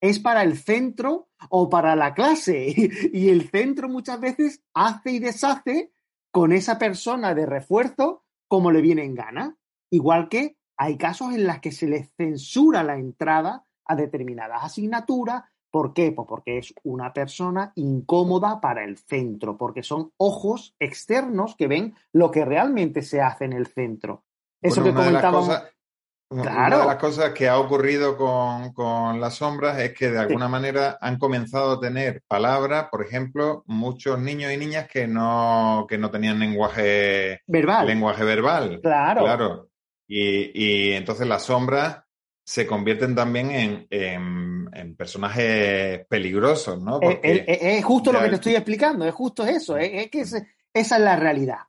Es 0.00 0.20
para 0.20 0.42
el 0.42 0.56
centro 0.56 1.28
o 1.50 1.68
para 1.68 1.96
la 1.96 2.14
clase. 2.14 2.74
Y 3.12 3.28
el 3.30 3.50
centro 3.50 3.88
muchas 3.88 4.20
veces 4.20 4.62
hace 4.74 5.12
y 5.12 5.18
deshace 5.18 5.92
con 6.30 6.52
esa 6.52 6.78
persona 6.78 7.34
de 7.34 7.46
refuerzo 7.46 8.24
como 8.46 8.70
le 8.70 8.80
viene 8.80 9.04
en 9.04 9.14
gana. 9.14 9.56
Igual 9.90 10.28
que 10.28 10.56
hay 10.76 10.96
casos 10.96 11.34
en 11.34 11.46
los 11.46 11.58
que 11.58 11.72
se 11.72 11.88
le 11.88 12.04
censura 12.16 12.84
la 12.84 12.96
entrada 12.96 13.66
a 13.84 13.96
determinadas 13.96 14.62
asignaturas. 14.62 15.42
¿Por 15.70 15.92
qué? 15.92 16.12
Pues 16.12 16.26
porque 16.28 16.58
es 16.58 16.74
una 16.82 17.12
persona 17.12 17.72
incómoda 17.76 18.60
para 18.60 18.84
el 18.84 18.98
centro, 18.98 19.56
porque 19.56 19.82
son 19.82 20.12
ojos 20.16 20.74
externos 20.78 21.56
que 21.56 21.66
ven 21.66 21.94
lo 22.12 22.30
que 22.30 22.44
realmente 22.44 23.02
se 23.02 23.20
hace 23.20 23.44
en 23.44 23.52
el 23.52 23.66
centro. 23.66 24.24
Eso 24.62 24.82
que 24.82 24.92
comentábamos. 24.92 25.62
Una 26.30 26.78
de 26.78 26.86
las 26.86 26.96
cosas 26.96 27.30
que 27.32 27.48
ha 27.48 27.58
ocurrido 27.58 28.14
con, 28.14 29.18
las 29.18 29.36
sombras 29.36 29.78
es 29.78 29.94
que 29.94 30.10
de 30.10 30.18
alguna 30.18 30.46
manera 30.46 30.98
han 31.00 31.18
comenzado 31.18 31.72
a 31.72 31.80
tener 31.80 32.22
palabras, 32.28 32.88
por 32.90 33.02
ejemplo, 33.02 33.64
muchos 33.66 34.18
niños 34.18 34.52
y 34.52 34.58
niñas 34.58 34.88
que 34.88 35.06
no, 35.06 35.86
que 35.88 35.96
no 35.96 36.10
tenían 36.10 36.38
lenguaje 36.38 37.40
verbal. 37.46 37.86
Lenguaje 37.86 38.24
verbal. 38.24 38.80
Claro. 38.82 39.22
Claro. 39.22 39.68
Y, 40.06 40.92
entonces 40.92 41.26
las 41.26 41.44
sombras 41.44 42.02
se 42.44 42.66
convierten 42.66 43.14
también 43.14 43.50
en, 43.50 43.86
personajes 44.96 46.06
peligrosos, 46.06 46.80
¿no? 46.82 47.00
Eh, 47.02 47.20
eh, 47.22 47.44
eh, 47.46 47.78
es, 47.78 47.84
justo 47.84 48.12
lo 48.12 48.20
que 48.20 48.28
te 48.28 48.34
estoy 48.36 48.54
explicando, 48.54 49.04
es 49.04 49.14
justo 49.14 49.46
eso, 49.46 49.76
es, 49.76 50.10
que 50.10 50.20
esa 50.20 50.46
es 50.72 50.90
la 50.90 51.16
realidad. 51.16 51.60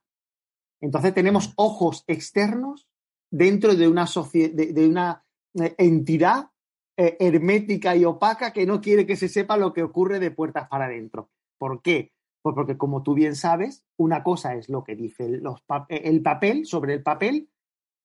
Entonces 0.82 1.14
tenemos 1.14 1.54
ojos 1.56 2.04
externos 2.08 2.88
dentro 3.30 3.76
de 3.76 3.88
una, 3.88 4.06
de, 4.34 4.88
una 4.88 5.26
entidad 5.54 6.50
hermética 6.96 7.96
y 7.96 8.06
opaca 8.06 8.52
que 8.52 8.66
no 8.66 8.82
quiere 8.82 9.06
que 9.06 9.16
se 9.16 9.30
sepa 9.30 9.58
lo 9.58 9.72
que 9.74 9.84
ocurre 9.84 10.20
de 10.20 10.32
puertas 10.32 10.68
para 10.68 10.86
adentro. 10.86 11.30
¿Por 11.58 11.82
qué? 11.82 12.12
Pues 12.42 12.56
porque 12.56 12.78
como 12.78 13.04
tú 13.04 13.14
bien 13.14 13.36
sabes, 13.36 13.86
una 13.98 14.24
cosa 14.24 14.56
es 14.56 14.70
lo 14.70 14.84
que 14.84 14.96
dice 14.96 15.26
el 15.90 16.22
papel 16.22 16.66
sobre 16.66 16.94
el 16.94 17.04
papel 17.04 17.50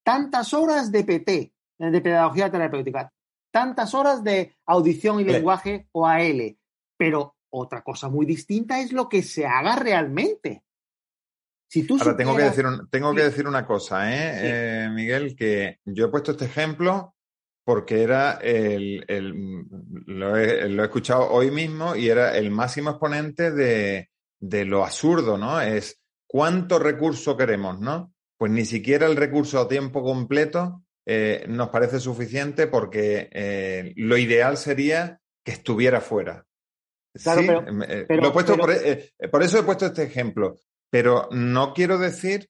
tantas 0.04 0.54
horas 0.54 0.92
de 0.92 1.02
PT, 1.02 1.52
de 1.78 2.00
pedagogía 2.00 2.50
terapéutica, 2.50 3.12
tantas 3.54 3.94
horas 3.94 4.24
de 4.24 4.56
audición 4.66 5.20
y 5.20 5.24
lenguaje 5.24 5.86
o 5.92 6.08
AL, 6.08 6.58
pero 6.96 7.36
otra 7.50 7.84
cosa 7.84 8.08
muy 8.08 8.26
distinta 8.26 8.80
es 8.80 8.92
lo 8.92 9.08
que 9.08 9.22
se 9.22 9.46
haga 9.46 9.76
realmente. 9.76 10.64
Si 11.70 11.86
tú 11.86 11.96
Ahora 12.00 12.16
tengo, 12.16 12.36
que 12.36 12.42
decir 12.42 12.64
tengo 12.90 13.14
que 13.14 13.22
decir 13.22 13.46
una 13.46 13.64
cosa, 13.64 14.12
¿eh? 14.12 14.86
¿eh? 14.86 14.88
Miguel, 14.90 15.36
que 15.36 15.78
yo 15.84 16.06
he 16.06 16.08
puesto 16.08 16.32
este 16.32 16.46
ejemplo 16.46 17.14
porque 17.64 18.02
era 18.02 18.32
el, 18.42 19.04
lo, 20.06 20.36
he, 20.36 20.82
escuchado 20.82 21.30
hoy 21.30 21.52
mismo 21.52 21.94
y 21.94 22.08
era 22.08 22.36
el 22.36 22.50
máximo 22.50 22.90
exponente 22.90 23.52
de, 23.52 24.10
de 24.40 24.64
lo 24.64 24.84
absurdo, 24.84 25.38
¿no? 25.38 25.60
Es 25.60 26.00
cuánto 26.26 26.80
recurso 26.80 27.36
queremos, 27.36 27.78
¿no? 27.78 28.14
pues 28.36 28.52
ni 28.52 28.64
siquiera 28.64 29.06
el 29.06 29.16
recurso 29.16 29.58
a 29.58 29.68
tiempo 29.68 30.02
completo 30.02 30.83
eh, 31.06 31.44
nos 31.48 31.68
parece 31.68 32.00
suficiente 32.00 32.66
porque 32.66 33.28
eh, 33.32 33.92
lo 33.96 34.16
ideal 34.16 34.56
sería 34.56 35.20
que 35.44 35.52
estuviera 35.52 36.00
fuera. 36.00 36.44
Claro, 37.22 37.64
pero, 38.08 38.32
por, 38.32 39.42
eso 39.42 39.58
he 39.58 39.62
puesto 39.62 39.86
este 39.86 40.02
ejemplo, 40.02 40.58
pero 40.90 41.28
no 41.30 41.72
quiero 41.72 41.96
decir 41.96 42.48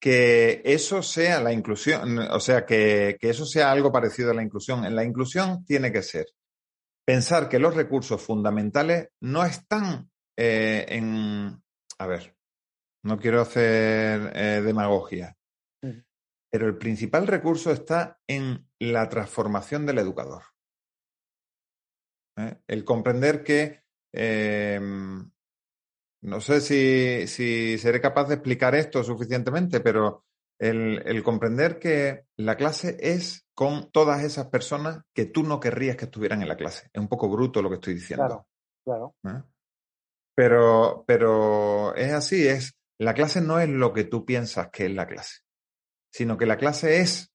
que 0.00 0.62
eso 0.64 1.02
sea 1.02 1.42
la 1.42 1.52
inclusión, 1.52 2.18
o 2.18 2.40
sea, 2.40 2.64
que, 2.64 3.18
eso 3.20 3.44
sea 3.44 3.70
algo 3.70 3.92
parecido 3.92 4.30
a 4.30 4.34
la 4.34 4.42
inclusión. 4.42 4.84
En 4.84 4.96
la 4.96 5.04
inclusión 5.04 5.64
tiene 5.64 5.92
que 5.92 6.02
ser 6.02 6.26
pensar 7.08 7.48
que 7.48 7.58
los 7.58 7.74
recursos 7.74 8.20
fundamentales 8.20 9.08
no 9.20 9.42
están 9.42 10.10
eh, 10.36 10.84
en, 10.88 11.62
a 11.98 12.06
ver, 12.06 12.36
no 13.02 13.18
quiero 13.18 13.40
hacer 13.40 14.30
eh, 14.34 14.60
demagogia, 14.62 15.34
pero 16.50 16.66
el 16.66 16.78
principal 16.78 17.26
recurso 17.26 17.70
está 17.70 18.20
en 18.26 18.68
la 18.78 19.08
transformación 19.08 19.86
del 19.86 19.98
educador. 19.98 20.42
¿eh? 22.36 22.58
El 22.66 22.84
comprender 22.84 23.42
que, 23.42 23.82
em, 24.12 25.30
no 26.22 26.40
sé 26.40 26.60
si, 26.60 27.78
seré 27.78 28.00
capaz 28.00 28.28
de 28.28 28.34
explicar 28.34 28.74
esto 28.74 29.04
suficientemente, 29.04 29.80
pero 29.80 30.24
el, 30.58 31.22
comprender 31.22 31.78
que 31.78 32.24
la 32.36 32.56
clase 32.56 32.96
es 33.00 33.46
con 33.54 33.90
todas 33.90 34.24
esas 34.24 34.46
personas 34.46 35.02
que 35.14 35.26
tú 35.26 35.42
no 35.42 35.60
querrías 35.60 35.96
que 35.96 36.06
estuvieran 36.06 36.42
en 36.42 36.48
la 36.48 36.56
clase. 36.56 36.90
Es 36.92 37.00
un 37.00 37.08
poco 37.08 37.28
bruto 37.28 37.62
lo 37.62 37.68
que 37.68 37.76
estoy 37.76 37.94
diciendo. 37.94 38.46
Claro, 38.84 39.14
claro. 39.22 39.38
¿Eh? 39.38 39.42
Pero, 40.34 41.04
pero 41.06 41.94
es 41.96 42.12
así, 42.12 42.46
es 42.46 42.78
la 42.98 43.14
clase 43.14 43.40
no 43.40 43.60
es 43.60 43.68
lo 43.68 43.92
que 43.92 44.04
tú 44.04 44.24
piensas 44.24 44.70
que 44.70 44.86
es 44.86 44.92
la 44.92 45.06
clase, 45.06 45.38
sino 46.18 46.36
que 46.36 46.46
la 46.46 46.56
clase 46.56 46.98
es 46.98 47.30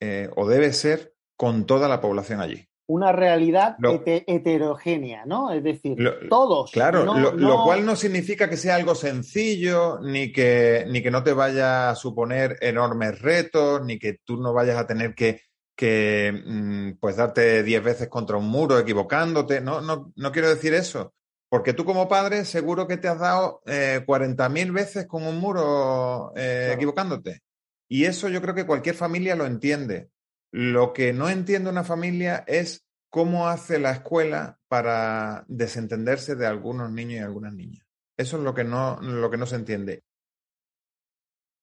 eh, 0.00 0.28
o 0.34 0.48
debe 0.48 0.72
ser 0.72 1.14
con 1.36 1.64
toda 1.64 1.86
la 1.86 2.00
población 2.00 2.40
allí. 2.40 2.66
Una 2.88 3.12
realidad 3.12 3.76
heterogénea, 4.02 5.24
¿no? 5.26 5.52
Es 5.52 5.62
decir, 5.62 5.96
todos. 6.28 6.72
Claro, 6.72 7.04
lo, 7.04 7.62
cual 7.62 7.86
no 7.86 7.94
significa 7.94 8.50
que 8.50 8.56
sea 8.56 8.74
algo 8.74 8.96
sencillo, 8.96 10.00
ni 10.00 10.32
que, 10.32 10.86
ni 10.88 11.04
que 11.04 11.12
no 11.12 11.22
te 11.22 11.32
vaya 11.32 11.90
a 11.90 11.94
suponer 11.94 12.56
enormes 12.62 13.22
retos, 13.22 13.84
ni 13.84 13.96
que 13.96 14.18
tú 14.24 14.38
no 14.38 14.52
vayas 14.52 14.76
a 14.76 14.88
tener 14.88 15.14
que, 15.14 15.42
que 15.76 16.32
mm, 16.32 16.98
pues 16.98 17.14
darte 17.14 17.62
diez 17.62 17.80
veces 17.80 18.08
contra 18.08 18.38
un 18.38 18.48
muro 18.48 18.76
equivocándote. 18.76 19.60
No, 19.60 19.80
no, 19.80 20.12
no 20.16 20.32
quiero 20.32 20.48
decir 20.48 20.74
eso. 20.74 21.14
Porque 21.48 21.74
tú 21.74 21.84
como 21.84 22.08
padre 22.08 22.44
seguro 22.44 22.88
que 22.88 22.96
te 22.96 23.06
has 23.06 23.20
dado 23.20 23.62
eh, 23.66 24.02
40.000 24.04 24.72
veces 24.72 25.06
con 25.06 25.24
un 25.24 25.38
muro 25.38 26.32
eh, 26.34 26.72
equivocándote. 26.74 27.42
Y 27.90 28.04
eso 28.04 28.28
yo 28.28 28.40
creo 28.40 28.54
que 28.54 28.66
cualquier 28.66 28.94
familia 28.94 29.34
lo 29.34 29.46
entiende. 29.46 30.12
Lo 30.52 30.92
que 30.92 31.12
no 31.12 31.28
entiende 31.28 31.70
una 31.70 31.82
familia 31.82 32.44
es 32.46 32.86
cómo 33.10 33.48
hace 33.48 33.80
la 33.80 33.90
escuela 33.90 34.60
para 34.68 35.44
desentenderse 35.48 36.36
de 36.36 36.46
algunos 36.46 36.92
niños 36.92 37.14
y 37.20 37.24
algunas 37.24 37.52
niñas. 37.52 37.84
Eso 38.16 38.36
es 38.36 38.44
lo 38.44 38.54
que 38.54 38.62
no, 38.62 39.00
lo 39.02 39.28
que 39.28 39.36
no 39.36 39.44
se 39.44 39.56
entiende. 39.56 40.04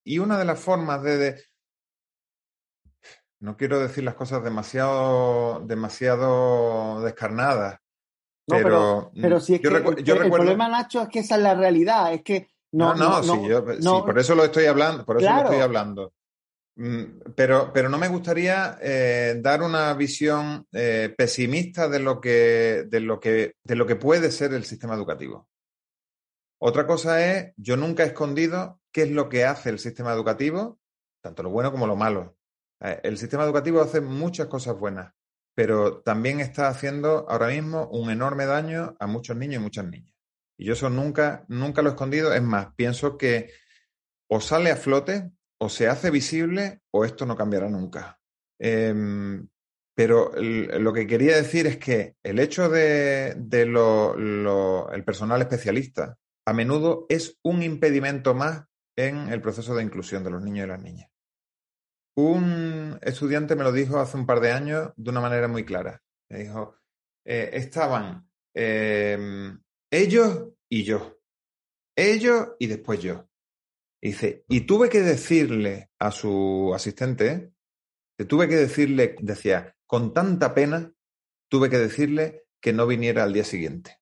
Y 0.03 0.19
una 0.19 0.37
de 0.37 0.43
las 0.43 0.59
formas 0.59 1.01
de, 1.01 1.41
no 3.39 3.55
quiero 3.55 3.79
decir 3.79 4.03
las 4.03 4.15
cosas 4.15 4.43
demasiado, 4.43 5.61
demasiado 5.61 7.01
descarnadas, 7.03 7.79
pero, 8.45 9.11
pero, 9.13 9.39
si 9.41 9.55
es 9.55 9.61
que 9.61 9.67
el, 9.67 9.83
problema, 10.31 10.69
Nacho, 10.69 11.01
es 11.01 11.09
que 11.09 11.19
esa 11.19 11.35
es 11.35 11.41
la 11.41 11.53
realidad, 11.53 12.13
es 12.13 12.23
que 12.23 12.49
no. 12.71 12.95
No, 12.95 13.21
no, 13.21 13.35
sí, 13.35 14.01
por 14.05 14.17
eso 14.17 14.35
lo 14.35 14.45
estoy 14.45 14.65
hablando, 14.65 15.05
por 15.05 15.21
eso 15.21 15.29
lo 15.29 15.41
estoy 15.41 15.59
hablando. 15.59 16.13
Mm, 16.79 17.33
pero, 17.35 17.73
pero 17.73 17.89
no 17.89 17.97
me 17.97 18.07
gustaría 18.07 18.77
eh, 18.79 19.39
dar 19.41 19.63
una 19.63 19.91
visión 19.95 20.67
eh, 20.71 21.11
pesimista 21.17 21.89
de 21.89 21.99
lo, 21.99 22.21
que, 22.21 22.85
de, 22.87 22.99
lo 22.99 23.19
que, 23.19 23.55
de 23.63 23.75
lo 23.75 23.87
que 23.87 23.95
puede 23.95 24.31
ser 24.31 24.53
el 24.53 24.63
sistema 24.63 24.93
educativo. 24.93 25.49
Otra 26.59 26.85
cosa 26.85 27.25
es, 27.25 27.53
yo 27.57 27.77
nunca 27.77 28.03
he 28.03 28.07
escondido 28.07 28.79
qué 28.91 29.03
es 29.03 29.11
lo 29.11 29.27
que 29.27 29.45
hace 29.45 29.69
el 29.71 29.79
sistema 29.79 30.13
educativo, 30.13 30.79
tanto 31.21 31.41
lo 31.41 31.49
bueno 31.49 31.71
como 31.71 31.87
lo 31.87 31.95
malo. 31.95 32.37
Eh, 32.81 32.99
el 33.03 33.17
sistema 33.17 33.43
educativo 33.43 33.81
hace 33.81 33.99
muchas 33.99 34.45
cosas 34.45 34.77
buenas, 34.77 35.13
pero 35.55 36.01
también 36.01 36.39
está 36.41 36.67
haciendo 36.67 37.27
ahora 37.27 37.47
mismo 37.47 37.87
un 37.87 38.11
enorme 38.11 38.45
daño 38.45 38.95
a 38.99 39.07
muchos 39.07 39.35
niños 39.35 39.61
y 39.61 39.63
muchas 39.63 39.85
niñas. 39.85 40.13
Y 40.59 40.65
yo 40.65 40.73
eso 40.73 40.91
nunca, 40.91 41.43
nunca 41.47 41.81
lo 41.81 41.89
he 41.89 41.93
escondido. 41.93 42.33
Es 42.33 42.43
más, 42.43 42.67
pienso 42.75 43.17
que 43.17 43.51
o 44.27 44.41
sale 44.41 44.69
a 44.71 44.75
flote, 44.75 45.31
o 45.59 45.69
se 45.69 45.87
hace 45.87 46.11
visible, 46.11 46.81
o 46.91 47.05
esto 47.05 47.25
no 47.25 47.35
cambiará 47.35 47.69
nunca. 47.69 48.19
Em, 48.59 49.47
pero 49.95 50.31
lo 50.35 50.93
que 50.93 51.07
quería 51.07 51.35
decir 51.35 51.65
es 51.65 51.77
que 51.77 52.15
el 52.23 52.37
hecho 52.37 52.69
de, 52.69 53.29
el 53.31 55.03
personal 55.03 55.41
especialista 55.41 56.17
a 56.45 56.53
menudo 56.53 57.07
es 57.09 57.39
un 57.43 57.63
impedimento 57.63 58.35
más 58.35 58.65
en 58.95 59.29
el 59.29 59.41
proceso 59.41 59.75
de 59.75 59.83
inclusión 59.83 60.23
de 60.23 60.29
los 60.29 60.43
niños 60.43 60.65
y 60.65 60.69
las 60.69 60.81
niñas. 60.81 61.09
Un 62.15 62.99
estudiante 63.01 63.55
me 63.55 63.63
lo 63.63 63.71
dijo 63.71 63.99
hace 63.99 64.17
un 64.17 64.25
par 64.25 64.39
de 64.39 64.51
años 64.51 64.91
de 64.95 65.09
una 65.09 65.21
manera 65.21 65.47
muy 65.47 65.65
clara. 65.65 66.01
Me 66.29 66.39
dijo, 66.39 66.75
eh, 67.25 67.49
estaban 67.53 68.29
em, 68.53 69.59
ellos 69.91 70.49
y 70.69 70.83
yo. 70.83 71.19
Ellos 71.95 72.49
y 72.59 72.67
después 72.67 73.01
yo. 73.01 73.26
Dice, 74.01 74.45
y 74.47 74.61
tuve 74.61 74.89
que 74.89 75.01
decirle 75.01 75.89
a 75.99 76.11
su 76.11 76.71
asistente 76.73 77.53
tuve 78.25 78.47
que 78.47 78.55
decirle, 78.55 79.15
decía, 79.19 79.75
con 79.85 80.13
tanta 80.13 80.53
pena, 80.53 80.91
tuve 81.49 81.69
que 81.69 81.77
decirle 81.77 82.45
que 82.59 82.73
no 82.73 82.87
viniera 82.87 83.23
al 83.23 83.33
día 83.33 83.43
siguiente. 83.43 83.99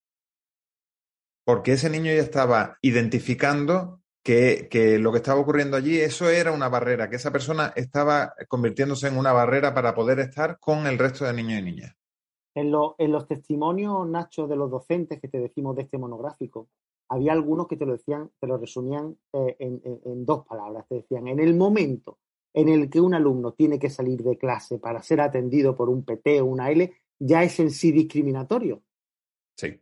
Porque 1.44 1.74
ese 1.74 1.90
niño 1.90 2.06
ya 2.06 2.22
estaba 2.22 2.78
identificando 2.82 4.02
que, 4.24 4.68
que, 4.72 4.98
lo 4.98 5.12
que 5.12 5.18
estaba 5.18 5.40
ocurriendo 5.40 5.78
allí, 5.78 6.00
eso 6.00 6.30
era 6.30 6.52
una 6.52 6.70
barrera, 6.70 7.10
que 7.10 7.18
esa 7.18 7.32
persona 7.32 7.74
estaba 7.76 8.34
convirtiéndose 8.48 9.08
en 9.08 9.18
una 9.18 9.34
barrera 9.34 9.74
para 9.74 9.94
poder 9.94 10.20
estar 10.20 10.60
con 10.60 10.88
el 10.88 10.98
resto 10.98 11.26
de 11.26 11.34
niños 11.34 11.60
y 11.60 11.64
niñas. 11.64 11.96
En, 12.56 12.72
en 12.98 13.12
los 13.12 13.28
testimonios, 13.28 14.08
Nacho, 14.08 14.48
de 14.48 14.56
los 14.56 14.72
docentes 14.72 15.20
que 15.20 15.28
te 15.28 15.40
decimos 15.40 15.76
de 15.76 15.84
este 15.84 15.98
monográfico, 15.98 16.70
había 17.10 17.34
algunos 17.34 17.68
que 17.68 17.78
te 17.78 17.86
lo 17.86 17.94
decían, 17.94 18.32
te 18.40 18.48
lo 18.48 18.58
resumían 18.58 19.18
eh, 19.34 19.56
en, 19.60 19.82
en, 19.84 20.26
dos 20.26 20.46
palabras. 20.46 20.86
Te 20.88 20.96
decían, 20.96 21.28
en 21.28 21.40
el 21.40 21.56
momento 21.56 22.20
en 22.54 22.70
el 22.70 22.90
que 22.90 23.02
un 23.02 23.14
alumno 23.14 23.54
tiene 23.54 23.78
que 23.78 23.90
salir 23.90 24.24
de 24.24 24.38
clase 24.38 24.80
para 24.80 25.04
ser 25.04 25.22
atendido 25.22 25.76
por 25.76 25.90
un 25.90 26.06
PT 26.06 26.42
o 26.42 26.46
una 26.46 26.72
L, 26.72 26.94
ya 27.20 27.44
es 27.44 27.60
en 27.60 27.70
sí 27.70 27.92
discriminatorio. 27.92 28.82
Sí. 29.58 29.82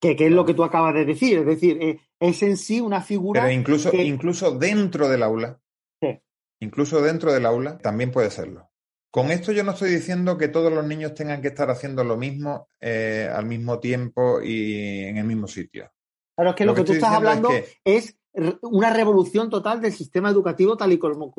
Que, 0.00 0.16
es 0.18 0.30
lo 0.30 0.44
que 0.44 0.54
tú 0.54 0.62
acabas 0.62 0.94
de 0.94 1.04
decir, 1.04 1.38
es 1.38 1.46
decir, 1.46 1.82
eh, 1.82 2.00
es 2.20 2.42
en 2.42 2.56
sí 2.56 2.80
una 2.80 3.00
figura. 3.00 3.42
Pero 3.42 3.52
incluso, 3.52 3.92
incluso 3.92 4.56
dentro 4.56 5.08
del 5.08 5.22
aula, 5.22 5.60
sí. 6.00 6.20
incluso 6.60 7.02
dentro 7.02 7.32
del 7.32 7.44
aula, 7.44 7.78
también 7.78 8.12
puede 8.12 8.30
serlo. 8.30 8.70
Con 9.10 9.30
esto 9.30 9.50
yo 9.50 9.64
no 9.64 9.72
estoy 9.72 9.90
diciendo 9.90 10.36
que 10.36 10.48
todos 10.48 10.70
los 10.70 10.86
niños 10.86 11.14
tengan 11.14 11.40
que 11.40 11.48
estar 11.48 11.70
haciendo 11.70 12.04
lo 12.04 12.16
mismo 12.18 12.68
eh, 12.80 13.28
al 13.32 13.46
mismo 13.46 13.80
tiempo 13.80 14.42
y 14.42 15.06
en 15.06 15.16
el 15.16 15.24
mismo 15.24 15.48
sitio. 15.48 15.90
Claro, 16.36 16.50
es 16.50 16.56
que 16.56 16.64
lo, 16.66 16.74
que, 16.74 16.84
tú 16.84 16.92
estás 16.92 17.12
hablando 17.12 17.48
es, 17.82 18.18
una 18.62 18.92
revolución 18.92 19.48
total 19.48 19.80
del 19.80 19.92
sistema 19.92 20.30
educativo 20.30 20.76
tal 20.76 20.92
y 20.92 20.98
como, 20.98 21.32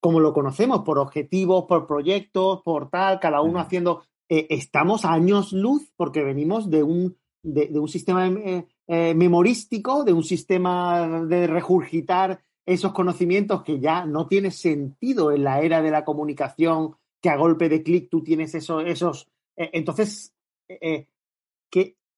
como 0.00 0.20
lo 0.20 0.32
conocemos, 0.32 0.82
por 0.82 0.98
objetivos, 0.98 1.64
por 1.64 1.86
proyectos, 1.86 2.62
por 2.62 2.88
tal, 2.88 3.18
cada 3.18 3.40
uno 3.40 3.58
haciendo. 3.58 4.04
Eh, 4.28 4.46
estamos 4.50 5.04
a 5.04 5.12
años 5.12 5.52
luz 5.52 5.92
porque 5.96 6.22
venimos 6.22 6.70
de 6.70 6.82
un, 6.82 7.16
de, 7.42 7.68
un 7.78 7.88
sistema 7.88 8.26
eh, 8.28 8.66
eh, 8.86 9.14
memorístico, 9.14 10.04
de 10.04 10.12
un 10.12 10.22
sistema 10.22 11.26
de 11.26 11.46
regurgitar 11.46 12.42
esos 12.64 12.92
conocimientos 12.92 13.62
que 13.62 13.80
ya 13.80 14.06
no 14.06 14.26
tiene 14.26 14.50
sentido 14.50 15.32
en 15.32 15.44
la 15.44 15.60
era 15.60 15.82
de 15.82 15.90
la 15.90 16.04
comunicación, 16.04 16.94
que 17.20 17.28
a 17.28 17.36
golpe 17.36 17.68
de 17.68 17.82
clic 17.82 18.08
tú 18.08 18.22
tienes 18.22 18.54
esos. 18.54 18.84
esos 18.86 19.28
entonces, 19.56 20.34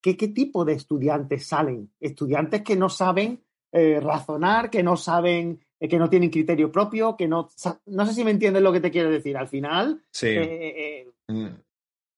¿qué, 0.06 0.16
¿qué, 0.16 0.28
tipo 0.28 0.64
de 0.64 0.74
estudiantes 0.74 1.48
salen? 1.48 1.90
Estudiantes 1.98 2.62
que 2.62 2.76
no 2.76 2.88
saben 2.88 3.42
eh, 3.72 3.98
razonar, 4.00 4.70
que 4.70 4.84
no 4.84 4.96
saben, 4.96 5.60
eh, 5.80 5.88
que 5.88 5.98
no 5.98 6.08
tienen 6.08 6.30
criterio 6.30 6.70
propio, 6.70 7.16
que 7.16 7.26
no... 7.26 7.48
No 7.86 8.06
sé 8.06 8.14
si 8.14 8.22
me 8.22 8.30
entiendes 8.30 8.62
lo 8.62 8.72
que 8.72 8.80
te 8.80 8.92
quiero 8.92 9.10
decir. 9.10 9.36
Al 9.36 9.48
final... 9.48 10.00
Sí. 10.12 10.28
Eh, 10.28 11.10
mm. 11.26 11.46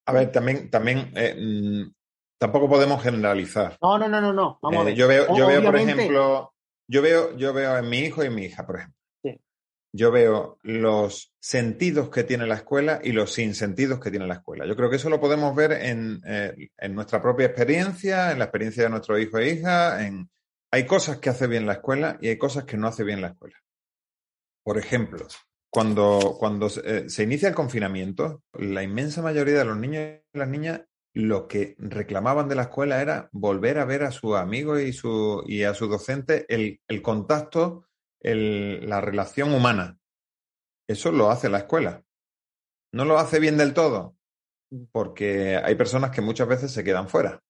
a 0.07 0.13
ver, 0.13 0.31
también, 0.31 0.69
también 0.69 1.13
mm, 1.15 1.91
tampoco 2.39 2.69
podemos 2.69 3.03
generalizar. 3.03 3.79
No, 3.81 3.99
no, 3.99 4.07
no, 4.07 4.21
no, 4.21 4.35
no. 4.35 4.59
Vamos 4.61 4.83
a 4.83 4.85
ver. 4.85 4.95
Yo 4.95 5.09
veo, 5.09 5.35
yo 5.35 5.47
veo, 5.47 5.65
por 5.65 5.77
ejemplo, 5.77 6.53
yo 6.87 7.01
veo, 7.01 7.37
yo 7.39 7.55
veo 7.55 7.79
en 7.79 7.89
mi 7.89 8.01
hijo 8.01 8.23
y 8.23 8.27
en 8.27 8.35
mi 8.35 8.45
hija, 8.45 8.67
por 8.67 8.77
ejemplo 8.77 8.98
yo 9.93 10.11
veo 10.11 10.59
los 10.63 11.35
sentidos 11.41 12.11
que 12.11 12.25
tiene 12.25 12.47
la 12.47 12.57
escuela 12.57 13.01
y 13.03 13.13
los 13.13 13.33
sinsentidos 13.33 14.01
que 14.01 14.11
tiene 14.11 14.27
la 14.27 14.35
escuela. 14.35 14.67
Yo 14.67 14.77
creo 14.77 14.91
que 14.91 14.97
eso 14.97 15.09
lo 15.09 15.21
podemos 15.21 15.55
ver 15.55 15.73
en, 15.73 16.21
eh, 16.27 16.71
nuestra 16.91 17.23
propia 17.23 17.47
experiencia, 17.47 18.31
en 18.33 18.39
la 18.39 18.45
experiencia 18.45 18.83
de 18.85 18.91
nuestro 18.91 19.19
hijo 19.19 19.39
e 19.39 19.51
hija. 19.51 20.07
En... 20.07 20.29
Hay 20.71 20.85
cosas 20.87 21.19
que 21.19 21.31
hace 21.31 21.47
bien 21.47 21.67
la 21.67 21.75
escuela 21.75 22.19
y 22.21 22.29
hay 22.29 22.37
cosas 22.37 22.65
que 22.65 22.77
no 22.77 22.87
hace 22.87 23.05
bien 23.05 23.23
la 23.23 23.29
escuela. 23.29 23.57
Por 24.63 24.77
ejemplo, 24.77 25.27
cuando, 25.71 26.37
cuando 26.39 26.69
se 26.69 26.83
eh, 26.85 27.23
inicia 27.23 27.49
el 27.49 27.55
confinamiento, 27.55 28.43
la 28.53 28.83
inmensa 28.83 29.23
mayoría 29.23 29.59
de 29.59 29.65
los 29.65 29.79
niños 29.79 30.21
y 30.33 30.39
las 30.39 30.49
niñas 30.49 30.83
lo 31.15 31.49
que 31.49 31.75
reclamaban 31.79 32.49
de 32.49 32.55
la 32.55 32.63
escuela 32.63 33.01
era 33.01 33.29
volver 33.33 33.79
a 33.79 33.87
ver 33.87 34.05
a 34.05 34.13
sus 34.13 34.37
amigos 34.37 34.83
y, 34.83 34.93
su, 34.93 35.43
y 35.47 35.63
a 35.63 35.75
su 35.75 35.89
docente 35.89 36.45
el, 36.49 36.81
el 36.87 37.03
contacto 37.03 37.88
el, 38.21 38.89
la 38.89 39.01
relación 39.01 39.53
humana. 39.53 39.99
Eso 40.89 41.13
lo 41.13 41.31
hace 41.31 41.49
la 41.49 41.59
escuela. 41.59 42.03
No 42.93 43.05
lo 43.05 43.19
hace 43.19 43.39
bien 43.39 43.59
del 43.59 43.75
todo, 43.75 44.17
porque 44.93 45.57
hay 45.57 45.75
personas 45.75 46.11
que 46.11 46.23
muchas 46.23 46.49
veces 46.49 46.73
se 46.73 46.85
quedan 46.85 47.09
fuera. 47.09 47.43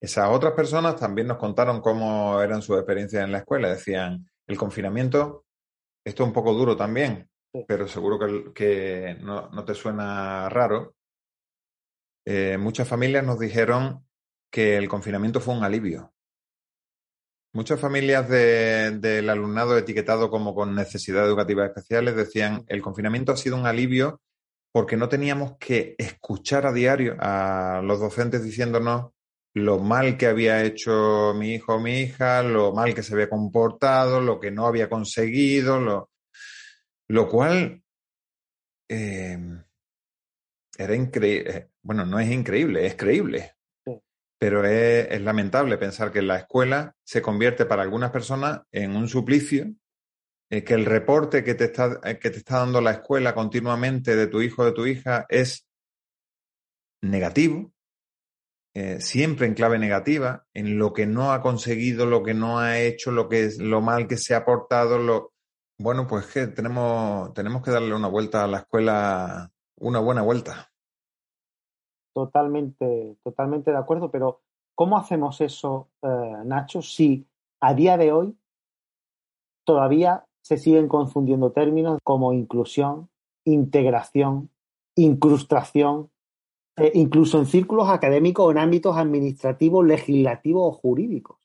Esas 0.00 0.28
otras 0.30 0.52
personas 0.52 0.96
también 0.96 1.26
nos 1.26 1.38
contaron 1.38 1.80
cómo 1.80 2.40
eran 2.40 2.62
sus 2.62 2.76
experiencias 2.76 3.24
en 3.24 3.32
la 3.32 3.38
escuela. 3.38 3.68
Decían, 3.68 4.30
el 4.46 4.56
confinamiento, 4.56 5.44
esto 6.04 6.22
es 6.22 6.26
un 6.28 6.32
poco 6.32 6.54
duro 6.54 6.76
también, 6.76 7.28
pero 7.66 7.88
seguro 7.88 8.18
que, 8.18 8.52
que 8.54 9.16
no, 9.20 9.48
no, 9.50 9.64
te 9.64 9.74
suena 9.74 10.48
raro. 10.48 10.94
Eh, 12.24 12.56
muchas 12.58 12.86
familias 12.86 13.24
nos 13.24 13.40
dijeron 13.40 14.06
que 14.50 14.76
el 14.76 14.88
confinamiento 14.88 15.40
fue 15.40 15.54
un 15.54 15.64
alivio, 15.64 16.12
Muchas 17.54 17.80
familias 17.80 18.28
del 18.28 19.30
alumnado 19.30 19.78
etiquetado 19.78 20.30
como 20.30 20.54
con 20.54 20.74
necesidades 20.74 21.28
educativas 21.28 21.68
especiales 21.68 22.14
decían 22.14 22.64
el 22.68 22.82
confinamiento 22.82 23.32
ha 23.32 23.38
sido 23.38 23.56
un 23.56 23.66
alivio 23.66 24.20
porque 24.70 24.98
no 24.98 25.08
teníamos 25.08 25.56
que 25.58 25.94
escuchar 25.96 26.66
a 26.66 26.72
diario 26.72 27.16
a 27.18 27.80
los 27.82 28.00
docentes 28.00 28.44
diciéndonos 28.44 29.12
lo 29.54 29.78
mal 29.78 30.18
que 30.18 30.26
había 30.26 30.62
hecho 30.62 31.32
mi 31.34 31.54
hijo 31.54 31.76
o 31.76 31.80
mi 31.80 32.00
hija, 32.00 32.42
lo 32.42 32.74
mal 32.74 32.94
que 32.94 33.02
se 33.02 33.14
había 33.14 33.30
comportado, 33.30 34.20
lo 34.20 34.38
que 34.38 34.50
no 34.50 34.66
había 34.66 34.90
conseguido, 34.90 35.80
lo, 35.80 36.10
lo 37.08 37.28
cual 37.28 37.82
eh, 38.90 39.38
era 40.76 40.94
increíble. 40.94 41.50
Eh, 41.50 41.70
bueno, 41.82 42.04
no 42.04 42.20
es 42.20 42.30
increíble, 42.30 42.86
es 42.86 42.94
creíble 42.94 43.57
pero 44.38 44.64
es, 44.64 45.20
lamentable 45.20 45.78
pensar 45.78 46.12
que 46.12 46.22
la 46.22 46.38
escuela 46.38 46.94
se 47.04 47.20
convierte 47.20 47.66
para 47.66 47.82
algunas 47.82 48.10
personas 48.10 48.62
en 48.70 48.96
un 48.96 49.08
suplicio, 49.08 49.72
eh, 50.50 50.62
que 50.64 50.74
el 50.74 50.86
reporte 50.86 51.42
que 51.44 51.54
te, 51.54 51.64
está, 51.64 52.00
eh, 52.04 52.18
que 52.18 52.30
te 52.30 52.38
está 52.38 52.58
dando 52.58 52.80
la 52.80 52.92
escuela 52.92 53.34
continuamente 53.34 54.16
de 54.16 54.28
tu 54.28 54.40
hijo 54.40 54.62
o 54.62 54.64
de 54.64 54.72
tu 54.72 54.86
hija 54.86 55.26
es 55.28 55.66
negativo, 57.02 57.72
eh, 58.74 59.00
siempre 59.00 59.46
en 59.46 59.54
clave 59.54 59.78
negativa, 59.78 60.46
en 60.54 60.78
lo 60.78 60.92
que 60.92 61.06
no 61.06 61.32
ha 61.32 61.42
conseguido, 61.42 62.06
lo 62.06 62.22
que 62.22 62.34
no 62.34 62.60
ha 62.60 62.78
hecho, 62.78 63.10
lo 63.10 63.28
que 63.28 63.50
lo 63.58 63.80
mal 63.80 64.06
que 64.06 64.16
se 64.16 64.34
ha 64.34 64.44
portado, 64.44 64.98
lo 64.98 65.32
bueno, 65.80 66.06
pues 66.06 66.26
que 66.26 66.48
tenemos, 66.48 67.32
tenemos 67.34 67.62
que 67.62 67.70
darle 67.70 67.94
una 67.94 68.08
vuelta 68.08 68.44
a 68.44 68.48
la 68.48 68.58
escuela, 68.58 69.50
una 69.76 70.00
buena 70.00 70.22
vuelta. 70.22 70.70
Totalmente, 72.18 73.16
totalmente 73.22 73.70
de 73.70 73.76
acuerdo, 73.76 74.10
pero 74.10 74.40
¿cómo 74.74 74.98
hacemos 74.98 75.40
eso, 75.40 75.86
eh, 76.02 76.42
Nacho, 76.44 76.82
si 76.82 77.24
a 77.60 77.74
día 77.74 77.96
de 77.96 78.10
hoy 78.10 78.36
todavía 79.64 80.24
se 80.42 80.56
siguen 80.56 80.88
confundiendo 80.88 81.52
términos 81.52 82.00
como 82.02 82.32
inclusión, 82.32 83.08
integración, 83.44 84.50
incrustación, 84.96 86.10
eh, 86.76 86.90
incluso 86.94 87.38
en 87.38 87.46
círculos 87.46 87.88
académicos 87.88 88.46
o 88.46 88.50
en 88.50 88.58
ámbitos 88.58 88.96
administrativos, 88.96 89.86
legislativos 89.86 90.62
o 90.66 90.72
jurídicos? 90.72 91.38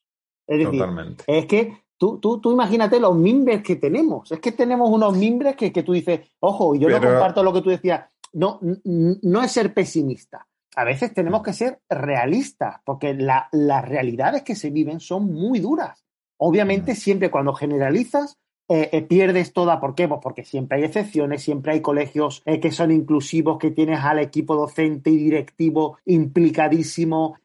Es 0.47 0.57
decir, 0.57 0.83
es 1.27 1.45
que 1.45 1.83
Tú, 1.95 2.17
tú, 2.17 2.41
tú, 2.41 2.51
imagínate 2.51 2.99
los 2.99 3.15
mimbres 3.15 3.63
que 3.63 3.77
tenemos. 3.77 4.29
Es 4.29 4.39
que 4.41 4.51
tenemos 4.51 4.89
unos 4.89 5.15
mimbres 5.15 5.55
que, 5.55 5.71
que 5.71 5.83
tú 5.83 5.93
dices, 5.93 6.19
ojo, 6.41 6.75
y 6.75 6.79
yo 6.79 6.89
no 6.89 6.99
comparto 6.99 7.43
lo 7.43 7.53
que 7.53 7.61
tú 7.61 7.69
decías, 7.69 8.09
no, 8.33 8.59
no 8.61 9.41
es 9.41 9.51
ser 9.51 9.73
pesimista, 9.73 10.47
a 10.75 10.83
veces 10.83 11.13
tenemos 11.13 11.43
que 11.43 11.53
ser 11.53 11.81
realistas, 11.89 12.81
porque 12.85 13.13
las 13.13 13.85
realidades 13.85 14.43
que 14.43 14.55
se 14.55 14.69
viven 14.69 14.99
son 14.99 15.31
muy 15.31 15.59
duras. 15.59 16.03
Obviamente, 16.37 16.95
siempre 16.95 17.31
cuando 17.31 17.53
generalizas, 17.53 18.37
eh, 18.69 18.89
eh, 18.93 19.01
pierdes 19.01 19.51
toda. 19.53 19.79
¿Por 19.79 19.93
qué? 19.93 20.07
Pues 20.07 20.21
porque 20.23 20.45
siempre 20.45 20.77
hay 20.77 20.85
excepciones, 20.85 21.43
siempre 21.43 21.73
hay 21.73 21.81
colegios 21.81 22.41
eh, 22.45 22.59
que 22.59 22.71
son 22.71 22.91
inclusivos, 22.91 23.57
que 23.59 23.71
tienes 23.71 23.99
al 23.99 24.19
equipo 24.19 24.55
docente 24.55 25.09
y 25.09 25.17
directivo 25.17 25.99
implicadísimo. 26.05 27.37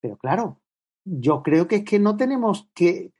Pero 0.00 0.16
claro, 0.16 0.60
yo 1.04 1.42
creo 1.42 1.68
que 1.68 1.76
es 1.76 1.84
que 1.84 1.98
no 1.98 2.16
tenemos 2.16 2.70
que 2.74 3.12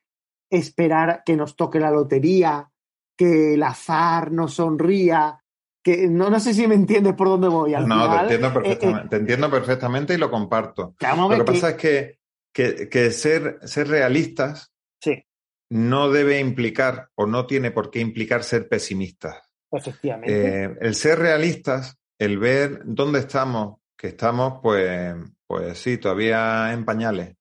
esperar 0.51 1.23
que 1.25 1.37
nos 1.37 1.55
toque 1.57 1.79
la 1.79 1.91
lotería, 1.91 2.71
que 3.17 3.55
el 3.55 3.63
azar 3.63 4.33
nos 4.33 4.55
sonría, 4.55 5.42
que 5.83 6.09
no, 6.09 6.31
no 6.31 6.39
sé 6.39 6.55
si 6.55 6.67
me 6.67 6.75
entiendes 6.75 7.15
por 7.15 7.29
dónde 7.29 7.49
voy. 7.49 7.75
Al 7.75 7.89
no, 7.89 8.09
te, 8.09 8.35
entiendo 8.35 8.47
eh, 8.47 8.51
eh, 8.51 8.55
perfectamente, 8.55 9.09
te 9.09 9.17
entiendo 9.17 9.51
perfectamente 9.51 10.15
y 10.15 10.19
lo 10.19 10.31
comparto. 10.31 10.95
lo 11.01 11.29
que, 11.29 11.45
pasa 11.45 11.71
es 11.71 11.77
que, 11.77 12.19
que, 12.53 13.11
ser, 13.11 13.59
ser 13.65 13.89
realistas 13.89 14.73
sí. 15.01 15.25
no 15.71 16.11
debe 16.11 16.39
implicar 16.39 17.11
o 17.17 17.27
no 17.27 17.47
tiene 17.47 17.73
por 17.73 17.91
qué 17.91 18.01
implicar 18.01 18.45
ser 18.45 18.69
pesimistas. 18.69 19.43
Efectivamente. 19.73 20.65
Eh, 20.65 20.77
el 20.81 20.95
ser 20.95 21.19
realistas, 21.19 21.99
el 22.19 22.39
ver 22.39 22.83
dónde 22.85 23.21
estamos, 23.21 23.79
que 23.97 24.09
estamos, 24.09 24.61
pues, 24.63 25.15
pues 25.47 25.79
sí, 25.79 25.99
todavía 25.99 26.73
en 26.73 26.85
pañales. 26.85 27.35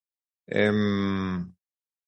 Em, 0.47 1.53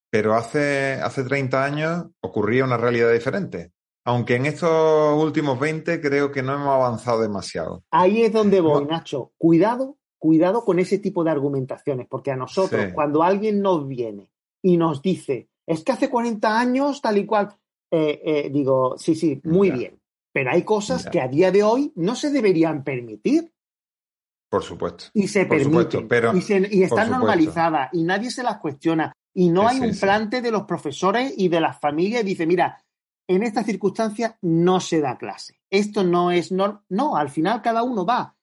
pero 0.10 0.36
hace, 0.36 0.94
hace 1.02 1.24
30 1.24 1.64
años 1.64 2.06
ocurría 2.22 2.64
una 2.64 2.78
realidad 2.78 3.12
diferente. 3.12 3.72
Aunque 4.06 4.36
en 4.36 4.46
estos 4.46 5.22
últimos 5.22 5.60
20 5.60 6.02
creo 6.02 6.32
que 6.32 6.44
no 6.44 6.54
hemos 6.54 6.68
avanzado 6.68 7.22
demasiado. 7.22 7.84
Ahí 7.92 8.24
es 8.24 8.34
donde 8.34 8.60
voy, 8.62 8.86
Nacho. 8.86 9.32
Cuidado, 9.38 9.98
cuidado 10.18 10.66
con 10.66 10.80
ese 10.80 11.00
tipo 11.00 11.24
de 11.24 11.32
argumentaciones, 11.32 12.08
porque 12.10 12.32
a 12.32 12.36
nosotros, 12.36 12.88
cuando 12.94 13.24
alguien 13.24 13.62
nos 13.62 13.88
viene 13.88 14.30
y 14.62 14.78
nos 14.78 15.02
dice, 15.02 15.50
es 15.66 15.84
que 15.84 15.92
hace 15.94 16.10
40 16.10 16.60
años, 16.60 17.02
tal 17.02 17.18
y 17.18 17.26
cual, 17.26 17.56
eh, 17.92 18.22
eh, 18.24 18.50
digo, 18.52 18.96
sí, 18.98 19.16
sí, 19.16 19.40
muy 19.44 19.72
bien, 19.72 20.00
pero 20.34 20.52
hay 20.52 20.64
cosas 20.64 21.08
que 21.10 21.22
a 21.22 21.28
día 21.28 21.52
de 21.52 21.64
hoy 21.64 21.94
no 21.96 22.16
se 22.16 22.32
deberían 22.32 22.84
permitir. 22.84 23.54
Por 24.50 24.64
supuesto. 24.64 25.06
Y 25.14 25.28
se 25.28 25.46
permiten. 25.46 26.08
pero, 26.08 26.34
y, 26.36 26.84
están 26.84 27.10
normalizadas 27.10 27.90
y 27.94 28.04
nadie 28.04 28.30
se 28.30 28.44
las 28.44 28.58
cuestiona. 28.58 29.14
Y 29.36 29.50
no 29.50 29.68
hay 29.68 29.80
un 29.80 29.98
plante 29.98 30.42
de 30.42 30.52
los 30.52 30.64
profesores 30.64 31.34
y 31.36 31.48
de 31.48 31.60
las 31.60 31.80
familias 31.80 32.22
y 32.22 32.26
dice, 32.26 32.46
mira, 32.46 32.84
en 33.28 33.44
estas 33.44 33.66
circunstancias 33.66 34.36
no 34.42 34.80
se 34.80 35.02
da 35.02 35.18
clase. 35.18 35.62
Esto 35.70 36.04
no 36.04 36.32
es 36.32 36.52
no, 36.52 36.84
no 36.90 37.16
al 37.16 37.30
final 37.30 37.62
cada 37.62 37.84
uno 37.84 38.06
va 38.06 38.36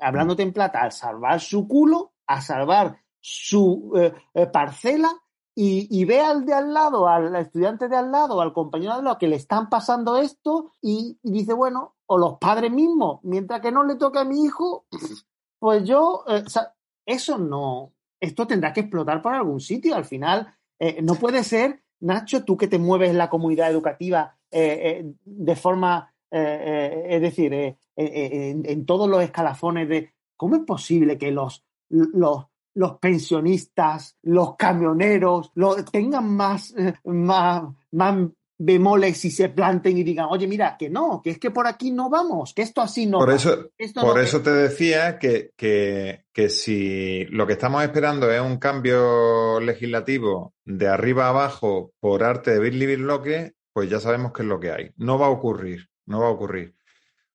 hablándote 0.00 0.42
en 0.42 0.52
plata, 0.52 0.82
a 0.82 0.90
salvar 0.90 1.40
su 1.40 1.66
culo, 1.66 2.12
a 2.26 2.40
salvar 2.40 2.98
su 3.20 3.92
eh, 3.96 4.12
eh, 4.34 4.46
parcela 4.46 5.10
y, 5.54 6.04
ve 6.06 6.20
al 6.20 6.46
de 6.46 6.54
al 6.54 6.72
lado, 6.72 7.06
al 7.06 7.36
estudiante 7.36 7.86
de 7.86 7.96
al 7.96 8.10
lado, 8.10 8.40
al 8.40 8.54
compañero 8.54 8.92
de 8.92 8.98
al 8.98 9.04
lado 9.04 9.18
que 9.18 9.28
le 9.28 9.36
están 9.36 9.68
pasando 9.68 10.16
esto 10.16 10.72
y, 10.80 11.18
dice, 11.22 11.52
bueno, 11.52 11.94
o 12.06 12.16
los 12.16 12.38
padres 12.38 12.72
mismos, 12.72 13.20
mientras 13.22 13.60
que 13.60 13.70
no 13.70 13.84
le 13.84 13.96
toque 13.96 14.18
a 14.18 14.24
mi 14.24 14.44
hijo, 14.44 14.86
pues 15.58 15.84
yo, 15.84 16.24
eh, 16.26 16.42
eso 17.04 17.36
no, 17.36 17.92
esto 18.18 18.46
tendrá 18.46 18.72
que 18.72 18.80
explotar 18.80 19.20
por 19.20 19.34
algún 19.34 19.60
sitio. 19.60 19.94
Al 19.94 20.06
final, 20.06 20.54
no 21.02 21.14
puede 21.14 21.44
ser 21.44 21.84
Nacho, 22.02 22.44
tú 22.44 22.56
que 22.56 22.68
te 22.68 22.78
mueves 22.78 23.10
en 23.10 23.18
la 23.18 23.30
comunidad 23.30 23.70
educativa 23.70 24.36
eh, 24.50 25.00
eh, 25.00 25.14
de 25.24 25.56
forma, 25.56 26.12
eh, 26.30 27.06
es 27.08 27.20
decir, 27.22 27.76
en, 27.96 28.86
todos 28.86 29.08
los 29.08 29.22
escalafones 29.22 29.88
de 29.88 30.12
cómo 30.36 30.56
es 30.56 30.62
posible 30.62 31.16
que 31.16 31.30
los, 31.30 31.64
los, 31.88 32.46
los 32.74 32.98
pensionistas, 32.98 34.18
los 34.22 34.56
camioneros, 34.56 35.52
tengan 35.90 36.28
más, 36.34 36.74
más, 37.04 37.62
más 37.92 38.28
bemoles 38.64 39.24
y 39.24 39.30
se 39.30 39.48
planten 39.48 39.98
y 39.98 40.04
digan, 40.04 40.26
oye, 40.30 40.46
mira, 40.46 40.76
que 40.78 40.88
no, 40.88 41.20
que 41.22 41.30
es 41.30 41.38
que 41.38 41.50
por 41.50 41.66
aquí 41.66 41.90
no 41.90 42.08
vamos, 42.08 42.54
que 42.54 42.62
esto 42.62 42.80
así 42.80 43.06
no 43.06 43.18
por 43.18 43.30
va. 43.30 43.34
Eso, 43.34 43.70
por 44.00 44.20
eso 44.20 44.40
te 44.40 44.52
decía 44.52 45.18
que, 45.18 45.50
que, 45.56 46.24
que, 46.32 46.48
si 46.48 47.24
lo 47.26 47.46
que 47.46 47.54
estamos 47.54 47.82
esperando 47.82 48.30
es 48.30 48.40
un 48.40 48.58
cambio 48.58 49.58
legislativo 49.60 50.54
de 50.64 50.88
arriba 50.88 51.26
a 51.26 51.30
abajo 51.30 51.92
por 51.98 52.22
arte 52.22 52.52
de 52.52 52.60
Billy 52.60 52.96
Bloque, 52.96 53.54
pues 53.72 53.90
ya 53.90 53.98
sabemos 53.98 54.32
qué 54.32 54.42
es 54.42 54.48
lo 54.48 54.60
que 54.60 54.70
hay. 54.70 54.90
No 54.96 55.18
va 55.18 55.26
a 55.26 55.30
ocurrir, 55.30 55.88
no 56.06 56.20
va 56.20 56.28
a 56.28 56.32
ocurrir. 56.32 56.76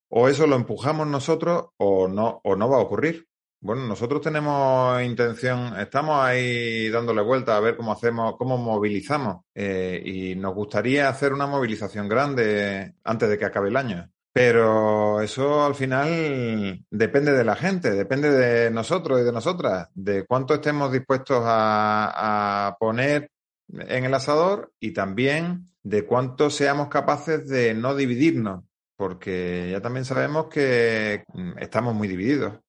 O 0.09 0.29
eso 0.29 0.47
lo 0.47 0.55
empujamos 0.55 1.07
nosotros 1.07 1.67
o 1.77 2.07
no, 2.07 2.39
o 2.43 2.55
no 2.55 2.69
va 2.69 2.77
a 2.77 2.81
ocurrir. 2.81 3.26
Bueno, 3.59 3.87
nosotros 3.87 4.21
tenemos 4.21 5.01
intención, 5.01 5.77
estamos 5.79 6.23
ahí 6.23 6.89
dándole 6.89 7.21
vuelta 7.23 7.57
a 7.57 7.59
ver 7.59 7.75
cómo 7.75 7.91
hacemos, 7.91 8.35
cómo 8.37 8.57
movilizamos 8.57 9.45
eh, 9.55 9.99
y 10.05 10.35
nos 10.35 10.53
gustaría 10.53 11.09
hacer 11.09 11.33
una 11.33 11.47
movilización 11.47 12.07
grande 12.07 12.93
antes 13.03 13.27
de 13.29 13.37
que 13.37 13.45
acabe 13.45 13.69
el 13.69 13.77
año. 13.77 14.09
Pero 14.31 15.21
eso 15.21 15.65
al 15.65 15.73
final 15.73 16.85
depende 16.91 17.31
de 17.31 17.43
la 17.43 17.55
gente, 17.55 17.89
depende 17.91 18.29
de 18.29 18.69
nosotros 18.69 19.19
y 19.19 19.23
de 19.23 19.31
nosotras, 19.31 19.89
de 19.95 20.25
cuánto 20.27 20.53
estemos 20.53 20.91
dispuestos 20.91 21.41
a, 21.43 22.77
poner 22.79 23.31
en 23.69 24.05
el 24.05 24.13
asador 24.13 24.71
y 24.79 24.91
también 24.91 25.65
de 25.81 26.05
cuánto 26.05 26.51
seamos 26.51 26.89
capaces 26.89 27.47
de 27.47 27.73
no 27.73 27.95
dividirnos, 27.95 28.63
porque 28.95 29.69
ya 29.71 29.81
también 29.81 30.05
sabemos 30.05 30.47
que 30.47 31.23
mm, 31.33 31.57
estamos 31.57 31.95
muy 31.95 32.07
divididos 32.07 32.59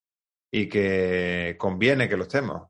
y 0.50 0.68
que 0.68 1.56
conviene 1.58 2.08
que 2.08 2.16
lo 2.16 2.24
estemos. 2.24 2.68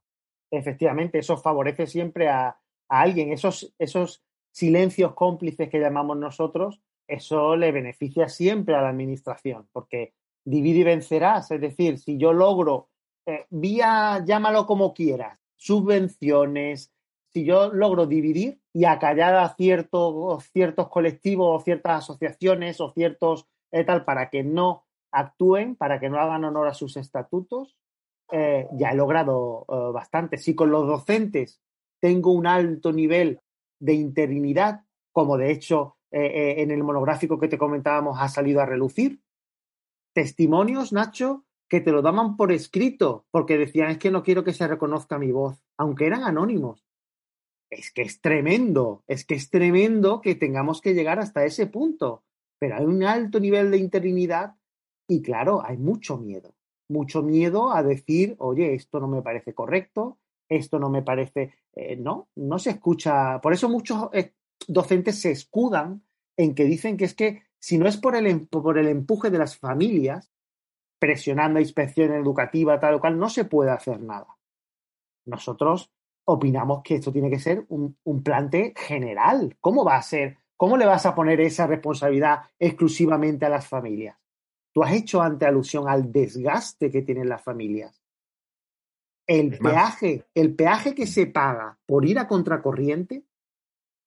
Efectivamente, 0.51 1.19
eso 1.19 1.37
favorece 1.37 1.87
siempre 1.87 2.29
a, 2.29 2.59
alguien. 2.89 3.33
Esos, 3.33 3.75
esos 3.79 4.25
silencios 4.51 5.15
cómplices 5.15 5.69
que 5.69 5.79
llamamos 5.79 6.17
nosotros, 6.17 6.81
eso 7.07 7.55
le 7.57 7.71
beneficia 7.71 8.29
siempre 8.29 8.75
a 8.75 8.83
la 8.83 8.89
administración, 8.89 9.69
porque 9.73 10.15
divide 10.45 10.81
y 10.81 10.85
vencerás. 10.85 11.51
Es 11.51 11.61
decir, 11.61 11.99
si 11.99 12.17
yo 12.17 12.33
logro, 12.33 12.89
eh, 13.27 13.45
vía, 13.51 14.25
llámalo 14.25 14.67
como 14.67 14.95
quieras, 14.95 15.39
subvenciones, 15.57 16.93
si 17.31 17.45
yo 17.45 17.73
logro 17.73 18.07
dividir 18.07 18.61
y 18.73 18.85
acallar 18.85 19.35
a 19.35 19.55
ciertos, 19.55 20.45
ciertos 20.45 20.89
colectivos 20.89 21.61
o 21.61 21.65
ciertas 21.65 22.05
asociaciones 22.05 22.81
o 22.81 22.91
ciertos 22.93 23.47
eh, 23.71 23.85
tal 23.85 24.05
para 24.05 24.31
que 24.31 24.43
no 24.43 24.87
actúen 25.11 25.77
para 25.77 26.01
que 26.01 26.09
no 26.09 26.19
hagan 26.19 26.45
honor 26.45 26.69
a 26.69 26.75
sus 26.75 26.97
estatutos, 26.97 27.77
eh, 28.31 28.69
ya 28.73 28.91
he 28.91 28.97
logrado 28.97 29.65
eh, 29.69 29.93
bastante. 29.93 30.37
Si 30.37 30.55
con 30.55 30.71
los 30.71 30.87
docentes 30.87 31.61
tengo 32.01 32.33
un 32.33 32.47
alto 32.47 32.93
nivel 32.93 33.41
de 33.81 33.95
interinidad, 33.95 34.85
como 35.13 35.37
de 35.37 35.51
hecho 35.51 35.97
eh, 36.11 36.57
en 36.59 36.71
el 36.71 36.85
monográfico 36.85 37.39
que 37.39 37.49
te 37.49 37.59
comentábamos 37.59 38.19
ha 38.21 38.29
salido 38.29 38.61
a 38.61 38.67
relucir, 38.67 39.21
testimonios, 40.13 40.93
Nacho, 40.93 41.45
que 41.69 41.81
te 41.81 41.93
lo 41.93 42.03
daban 42.03 42.37
por 42.37 42.51
escrito, 42.53 43.27
porque 43.31 43.59
decían 43.59 43.91
es 43.91 43.99
que 43.99 44.11
no 44.11 44.23
quiero 44.23 44.43
que 44.43 44.55
se 44.55 44.67
reconozca 44.67 45.19
mi 45.19 45.33
voz, 45.33 45.63
aunque 45.77 46.07
eran 46.07 46.25
anónimos. 46.25 46.85
Es 47.71 47.93
que 47.93 48.03
es 48.03 48.21
tremendo, 48.21 49.05
es 49.07 49.27
que 49.27 49.35
es 49.35 49.51
tremendo 49.51 50.23
que 50.23 50.35
tengamos 50.35 50.81
que 50.81 50.95
llegar 50.95 51.19
hasta 51.19 51.45
ese 51.45 51.67
punto, 51.67 52.25
pero 52.59 52.77
hay 52.77 52.85
un 52.85 53.05
alto 53.05 53.39
nivel 53.41 53.71
de 53.71 53.79
interinidad 53.79 54.55
y 55.09 55.23
claro, 55.23 55.65
hay 55.65 55.79
mucho 55.79 56.19
miedo, 56.19 56.55
mucho 56.89 57.23
miedo 57.23 57.73
a 57.73 57.83
decir, 57.83 58.37
oye, 58.39 58.75
esto 58.75 59.01
no 59.01 59.09
me 59.09 59.23
parece 59.23 59.55
correcto, 59.55 60.19
esto 60.49 60.79
no 60.79 60.91
me 60.91 61.03
parece, 61.03 61.55
eh, 61.75 61.97
no, 61.97 62.29
no 62.37 62.59
se 62.59 62.71
escucha. 62.71 63.41
Por 63.41 63.55
eso 63.55 63.69
muchos 63.71 64.11
eh, 64.13 64.35
docentes 64.67 65.21
se 65.21 65.31
escudan 65.31 66.03
en 66.37 66.55
que 66.55 66.65
dicen 66.65 66.97
que 66.99 67.07
es 67.07 67.15
que 67.15 67.43
si 67.59 67.79
no 67.79 67.89
es 67.89 67.97
por 67.97 68.15
el, 68.15 68.47
por 68.49 68.79
el 68.79 68.87
empuje 68.87 69.31
de 69.31 69.39
las 69.39 69.57
familias, 69.57 70.31
presionando 70.99 71.59
a 71.59 71.63
inspección 71.63 72.13
educativa, 72.13 72.79
tal 72.79 72.95
o 72.95 73.01
cual, 73.01 73.19
no 73.19 73.31
se 73.31 73.47
puede 73.47 73.71
hacer 73.71 74.01
nada. 74.03 74.37
Nosotros 75.25 75.91
opinamos 76.25 76.83
que 76.83 76.97
esto 76.97 77.13
tiene 77.13 77.31
que 77.31 77.39
ser 77.39 77.65
un, 77.69 77.97
un 78.05 78.23
plante 78.23 78.75
general. 78.77 79.57
¿Cómo 79.61 79.85
va 79.85 79.97
a 79.97 80.03
ser? 80.03 80.39
¿Cómo 80.57 80.77
le 80.77 80.87
vas 80.87 81.07
a 81.07 81.15
poner 81.15 81.41
esa 81.41 81.67
responsabilidad 81.67 82.43
exclusivamente 82.59 83.47
a 83.47 83.49
las 83.49 83.67
familias? 83.67 84.19
Tú 84.79 84.85
has 84.85 84.93
hecho 84.93 85.21
ante 85.21 85.45
alusión 85.45 85.89
al 85.89 86.13
desgaste 86.13 86.89
que 86.89 87.03
tienen 87.03 87.29
las 87.29 87.43
familias. 87.43 88.01
El 89.27 89.59
peaje, 89.59 90.25
el 90.37 90.55
peaje 90.55 90.95
que 90.95 91.09
se 91.09 91.27
paga 91.27 91.77
por 91.85 92.07
ir 92.07 92.17
a 92.17 92.29
contracorriente, 92.29 93.25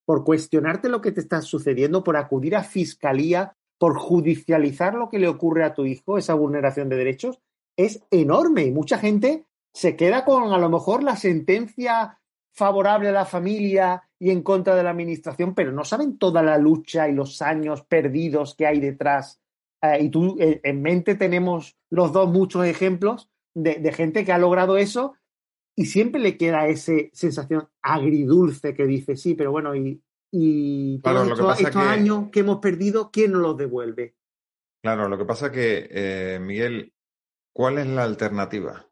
por 0.06 0.24
cuestionarte 0.24 0.88
lo 0.88 1.02
que 1.02 1.12
te 1.12 1.20
está 1.20 1.42
sucediendo, 1.42 2.06
por 2.06 2.16
acudir 2.16 2.56
a 2.56 2.64
fiscalía, 2.64 3.54
por 3.78 3.98
judicializar 3.98 4.94
lo 4.94 5.10
que 5.10 5.20
le 5.20 5.28
ocurre 5.28 5.66
a 5.66 5.74
tu 5.74 5.86
hijo, 5.86 6.18
esa 6.18 6.36
vulneración 6.36 6.88
de 6.88 6.96
derechos, 6.96 7.42
es 7.76 8.02
enorme. 8.10 8.64
Y 8.64 8.72
mucha 8.72 8.98
gente 8.98 9.48
se 9.74 9.98
queda 9.98 10.24
con 10.24 10.54
a 10.54 10.58
lo 10.58 10.70
mejor 10.70 11.04
la 11.04 11.18
sentencia 11.18 12.18
favorable 12.54 13.10
a 13.10 13.12
la 13.12 13.26
familia 13.26 14.08
y 14.18 14.30
en 14.30 14.42
contra 14.42 14.78
de 14.78 14.84
la 14.84 14.92
administración, 14.92 15.54
pero 15.54 15.74
no 15.74 15.84
saben 15.84 16.18
toda 16.18 16.42
la 16.42 16.58
lucha 16.58 17.10
y 17.10 17.12
los 17.12 17.42
años 17.42 17.84
perdidos 17.84 18.56
que 18.56 18.68
hay 18.68 18.80
detrás 18.80 19.41
eh, 19.82 20.04
y 20.04 20.10
tú 20.10 20.38
eh, 20.40 20.62
en 20.64 20.82
mente 20.82 21.16
tenemos 21.16 21.78
los 21.90 22.14
dos 22.14 22.30
muchos 22.30 22.66
ejemplos 22.66 23.30
de, 23.54 23.92
gente 23.92 24.24
que 24.24 24.32
ha 24.32 24.38
logrado 24.38 24.78
eso 24.78 25.16
y 25.76 25.86
siempre 25.86 26.22
le 26.22 26.38
queda 26.38 26.68
esa 26.68 26.94
sensación 27.14 27.68
agridulce 27.82 28.74
que 28.74 28.86
dice, 28.86 29.16
sí, 29.16 29.36
pero 29.36 29.52
bueno, 29.52 29.76
y, 29.76 30.02
y 30.32 31.00
todos 31.00 31.60
estos, 31.60 31.76
años 31.76 32.30
que 32.32 32.42
hemos 32.42 32.60
perdido, 32.60 33.12
¿quién 33.12 33.32
nos 33.32 33.42
los 33.42 33.58
devuelve? 33.58 34.16
Claro, 34.84 35.08
lo 35.08 35.18
que 35.18 35.26
pasa 35.26 35.52
que, 35.52 35.88
eh, 35.92 36.40
Miguel, 36.40 36.94
¿cuál 37.54 37.78
es 37.78 37.88
la 37.88 38.04
alternativa? 38.04 38.88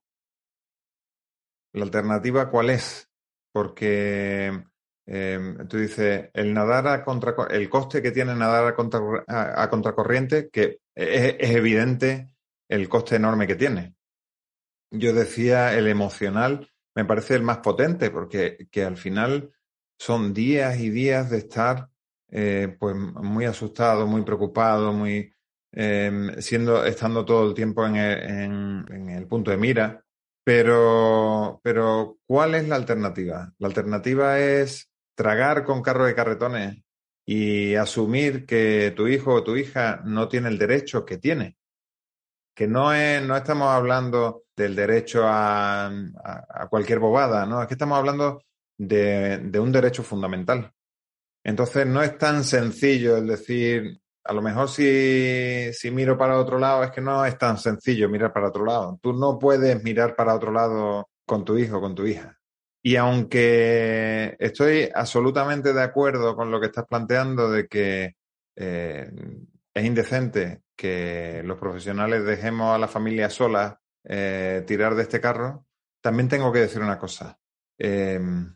¿La 1.74 1.84
alternativa 1.84 2.50
cuál 2.50 2.72
es? 2.72 3.10
Porque 3.52 4.64
Em, 5.12 5.68
tú 5.68 5.78
dices, 5.78 6.30
el 6.34 6.54
nadar 6.54 6.88
a 6.88 7.04
contra, 7.04 7.34
el 7.50 7.68
coste 7.68 8.00
que 8.00 8.12
tiene 8.12 8.36
nadar 8.36 8.68
a, 8.68 8.76
contra, 8.76 9.02
a, 9.28 9.68
contracorriente, 9.68 10.50
que 10.52 10.82
es, 10.94 11.36
evidente 11.40 12.36
el 12.68 12.88
coste 12.88 13.16
enorme 13.16 13.48
que 13.48 13.56
tiene. 13.56 13.96
Yo 14.92 15.12
decía, 15.14 15.76
el 15.76 15.88
emocional 15.88 16.70
me 16.96 17.06
parece 17.06 17.34
el 17.34 17.42
más 17.42 17.58
potente, 17.58 18.12
porque 18.12 18.68
que 18.70 18.84
al 18.84 18.98
final 18.98 19.52
son 19.98 20.32
días 20.32 20.80
y 20.80 20.92
días 20.92 21.32
de 21.32 21.40
estar 21.40 21.90
eh, 22.30 22.78
pues 22.80 22.96
muy 22.96 23.46
asustado, 23.46 24.06
muy 24.06 24.22
preocupado, 24.22 24.94
muy 24.94 25.34
em, 25.72 26.40
siendo, 26.40 26.86
estando 26.86 27.26
todo 27.26 27.48
el 27.48 27.56
tiempo 27.56 27.84
en 27.84 27.96
en 27.96 29.10
el 29.10 29.26
punto 29.28 29.50
de 29.50 29.58
mira. 29.58 30.06
Pero, 30.44 31.60
pero, 31.64 32.18
¿cuál 32.26 32.56
es 32.56 32.68
la 32.68 32.76
alternativa? 32.76 33.54
La 33.60 33.68
alternativa 33.68 34.40
es 34.40 34.89
tragar 35.20 35.66
con 35.66 35.82
carro 35.82 36.06
de 36.06 36.16
carretones 36.16 36.82
y 37.26 37.76
asumir 37.76 38.46
que 38.46 38.94
tu 38.96 39.06
hijo 39.06 39.34
o 39.34 39.44
tu 39.44 39.58
hija 39.58 40.02
no 40.06 40.30
tiene 40.30 40.48
el 40.48 40.58
derecho 40.58 41.06
que 41.06 41.18
tiene. 41.18 41.58
Que 42.56 42.70
no, 42.70 42.94
es, 42.94 43.22
no 43.22 43.36
estamos 43.36 43.68
hablando 43.68 44.44
del 44.56 44.78
derecho 44.78 45.24
a, 45.26 45.88
a, 45.88 46.68
cualquier 46.70 47.00
bobada, 47.00 47.46
¿no? 47.46 47.62
Es 47.62 47.68
que 47.68 47.74
estamos 47.74 47.98
hablando 47.98 48.42
de, 48.78 49.40
de 49.40 49.60
un 49.60 49.74
derecho 49.74 50.04
fundamental. 50.04 50.72
Entonces 51.44 51.86
no 51.86 52.02
es 52.02 52.18
tan 52.18 52.46
sencillo 52.46 53.18
el 53.18 53.28
decir, 53.28 54.00
a 54.24 54.32
lo 54.32 54.42
mejor 54.42 54.70
si, 54.70 55.74
si, 55.74 55.92
miro 55.92 56.18
para 56.18 56.40
otro 56.40 56.58
lado, 56.60 56.82
es 56.86 56.92
que 56.92 57.02
no 57.02 57.26
es 57.26 57.38
tan 57.38 57.58
sencillo 57.58 58.08
mirar 58.08 58.32
para 58.32 58.48
otro 58.48 58.64
lado. 58.64 58.98
Tú 59.02 59.12
no 59.12 59.38
puedes 59.38 59.84
mirar 59.84 60.16
para 60.16 60.34
otro 60.34 60.54
lado 60.54 61.10
con 61.26 61.44
tu 61.44 61.58
hijo, 61.58 61.82
con 61.82 61.94
tu 61.94 62.06
hija. 62.06 62.39
Y 62.82 62.96
aunque 62.96 64.36
estoy 64.40 64.90
absolutamente 64.94 65.74
de 65.74 65.82
acuerdo 65.82 66.36
con 66.36 66.50
lo 66.50 66.60
que 66.60 66.68
estás 66.68 66.86
planteando 66.86 67.52
de 67.52 67.68
que 67.68 68.16
eh, 68.56 69.12
es 69.74 69.86
indecente 69.86 70.62
que 70.76 71.42
los 71.44 71.60
profesionales 71.60 72.24
dejemos 72.24 72.74
a 72.74 72.78
la 72.78 72.88
familia 72.88 73.30
sola 73.30 73.82
eh, 74.06 74.64
tirar 74.66 74.96
de 74.96 75.04
este 75.04 75.20
carro, 75.20 75.66
también 76.02 76.30
tengo 76.30 76.52
que 76.54 76.60
decir 76.60 76.82
una 76.82 76.98
cosa. 76.98 77.38
Em, 77.78 78.56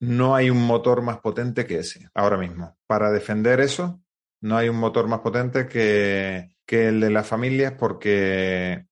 no 0.00 0.34
hay 0.34 0.50
un 0.50 0.66
motor 0.66 1.00
más 1.02 1.18
potente 1.18 1.64
que 1.64 1.78
ese, 1.78 2.08
ahora 2.14 2.36
mismo. 2.36 2.76
Para 2.88 3.12
defender 3.12 3.60
eso, 3.60 4.02
no 4.40 4.56
hay 4.56 4.68
un 4.68 4.76
motor 4.76 5.06
más 5.06 5.20
potente 5.20 5.68
que, 5.68 6.56
que 6.66 6.88
el 6.88 7.00
de 7.00 7.10
las 7.10 7.26
familias 7.26 7.74
porque 7.78 8.86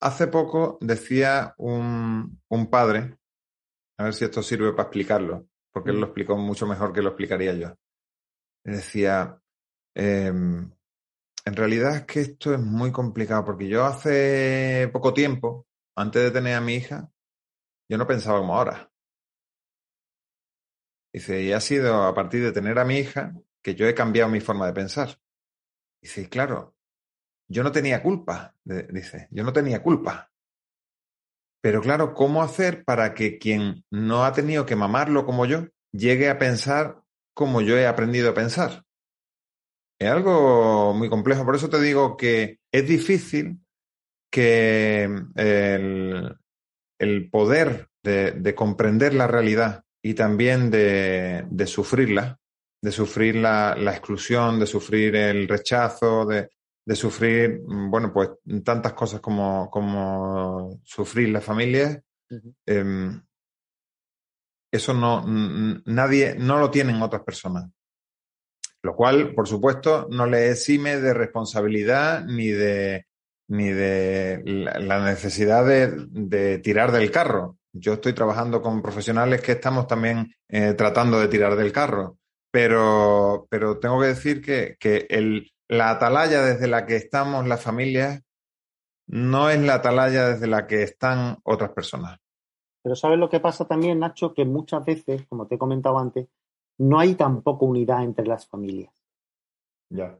Hace 0.00 0.28
poco 0.28 0.78
decía 0.80 1.54
un, 1.58 2.40
un, 2.48 2.70
padre, 2.70 3.18
a 3.98 4.04
ver 4.04 4.14
si 4.14 4.24
esto 4.24 4.42
sirve 4.42 4.72
para 4.72 4.84
explicarlo, 4.84 5.48
porque 5.72 5.90
él 5.90 5.96
lo 5.96 6.06
mm. 6.06 6.10
explicó 6.10 6.36
mucho 6.36 6.66
mejor 6.66 6.92
que 6.92 7.02
lo 7.02 7.08
explicaría 7.08 7.54
yo. 7.54 7.74
Decía, 8.64 9.40
em, 9.94 10.70
en 11.44 11.56
realidad 11.56 11.96
es 11.96 12.04
que 12.04 12.20
esto 12.20 12.54
es 12.54 12.60
muy 12.60 12.92
complicado, 12.92 13.44
porque 13.44 13.68
yo 13.68 13.84
hace 13.84 14.88
poco 14.92 15.12
tiempo, 15.12 15.66
antes 15.96 16.22
de 16.22 16.30
tener 16.30 16.54
a 16.54 16.60
mi 16.60 16.74
hija, 16.74 17.10
yo 17.90 17.98
no 17.98 18.06
pensaba 18.06 18.38
como 18.38 18.54
ahora. 18.54 18.92
Dice, 21.12 21.42
y 21.42 21.52
ha 21.52 21.60
sido 21.60 22.04
a 22.04 22.14
partir 22.14 22.42
de 22.42 22.52
tener 22.52 22.78
a 22.78 22.84
mi 22.84 22.98
hija 22.98 23.34
que 23.62 23.74
yo 23.74 23.88
he 23.88 23.94
cambiado 23.94 24.30
mi 24.30 24.40
forma 24.40 24.66
de 24.66 24.74
pensar. 24.74 25.20
Dice, 26.00 26.28
claro, 26.28 26.76
yo 27.48 27.62
no 27.62 27.72
tenía 27.72 28.02
culpa, 28.02 28.54
dice, 28.64 29.28
yo 29.30 29.42
no 29.42 29.52
tenía 29.52 29.82
culpa. 29.82 30.30
Pero 31.60 31.80
claro, 31.80 32.14
¿cómo 32.14 32.42
hacer 32.42 32.84
para 32.84 33.14
que 33.14 33.38
quien 33.38 33.84
no 33.90 34.24
ha 34.24 34.32
tenido 34.32 34.64
que 34.64 34.76
mamarlo 34.76 35.24
como 35.24 35.46
yo 35.46 35.66
llegue 35.92 36.28
a 36.28 36.38
pensar 36.38 37.02
como 37.34 37.60
yo 37.60 37.76
he 37.76 37.86
aprendido 37.86 38.30
a 38.30 38.34
pensar? 38.34 38.84
Es 39.98 40.08
algo 40.08 40.94
muy 40.94 41.08
complejo. 41.08 41.44
Por 41.44 41.56
eso 41.56 41.68
te 41.68 41.80
digo 41.80 42.16
que 42.16 42.60
es 42.70 42.86
difícil 42.86 43.58
que 44.30 45.04
el, 45.34 46.36
el 46.98 47.30
poder 47.30 47.88
de, 48.04 48.32
de, 48.32 48.54
comprender 48.54 49.14
la 49.14 49.26
realidad 49.26 49.82
y 50.02 50.14
también 50.14 50.70
de, 50.70 51.44
de 51.50 51.66
sufrirla, 51.66 52.38
de 52.80 52.92
sufrir 52.92 53.36
la, 53.36 53.74
la, 53.76 53.92
exclusión, 53.92 54.60
de 54.60 54.66
sufrir 54.66 55.16
el 55.16 55.48
rechazo, 55.48 56.26
de, 56.26 56.50
de 56.88 56.96
sufrir, 56.96 57.60
mm, 57.66 57.90
bueno, 57.90 58.10
pues 58.14 58.30
tantas 58.64 58.94
cosas 58.94 59.20
como, 59.20 59.68
como 59.70 60.80
sufrir 60.84 61.28
las 61.28 61.44
familias. 61.44 62.00
Em, 62.64 63.22
eso 64.72 64.94
no, 64.94 65.22
nadie, 65.84 66.34
no 66.38 66.58
lo 66.58 66.70
tienen 66.70 67.02
otras 67.02 67.22
personas. 67.24 67.70
Lo 68.82 68.96
cual, 68.96 69.34
por 69.34 69.46
supuesto, 69.46 70.08
no 70.10 70.24
le 70.24 70.50
exime 70.50 70.96
de 70.96 71.12
responsabilidad 71.12 72.24
ni 72.24 72.48
de, 72.48 73.04
ni 73.48 73.68
de 73.68 74.40
la 74.78 75.04
necesidad 75.04 75.66
de, 75.66 76.58
tirar 76.60 76.90
del 76.90 77.10
carro. 77.10 77.58
Yo 77.70 77.94
estoy 77.94 78.14
trabajando 78.14 78.62
con 78.62 78.80
profesionales 78.80 79.42
que 79.42 79.52
estamos 79.52 79.86
también 79.86 80.34
eh, 80.48 80.72
tratando 80.72 81.20
de 81.20 81.28
tirar 81.28 81.54
del 81.54 81.70
carro, 81.70 82.16
pero, 82.50 83.46
pero 83.50 83.78
tengo 83.78 84.00
que 84.00 84.06
decir 84.06 84.40
que, 84.40 84.76
que 84.80 85.06
el, 85.10 85.52
la 85.68 85.90
atalaya 85.90 86.42
desde 86.42 86.66
la 86.66 86.86
que 86.86 86.96
estamos 86.96 87.46
las 87.46 87.62
familias 87.62 88.24
no 89.06 89.48
es 89.50 89.60
la 89.60 89.74
atalaya 89.74 90.28
desde 90.30 90.46
la 90.46 90.66
que 90.66 90.82
están 90.82 91.38
otras 91.44 91.70
personas. 91.70 92.18
Pero 92.82 92.94
¿sabes 92.94 93.18
lo 93.18 93.28
que 93.28 93.40
pasa 93.40 93.66
también, 93.66 93.98
Nacho? 93.98 94.34
Que 94.34 94.44
muchas 94.44 94.84
veces, 94.84 95.26
como 95.26 95.46
te 95.46 95.54
he 95.54 95.58
comentado 95.58 95.98
antes, 95.98 96.28
no 96.78 96.98
hay 96.98 97.14
tampoco 97.14 97.66
unidad 97.66 98.04
entre 98.04 98.26
las 98.26 98.46
familias. 98.46 98.92
Ya. 99.90 100.18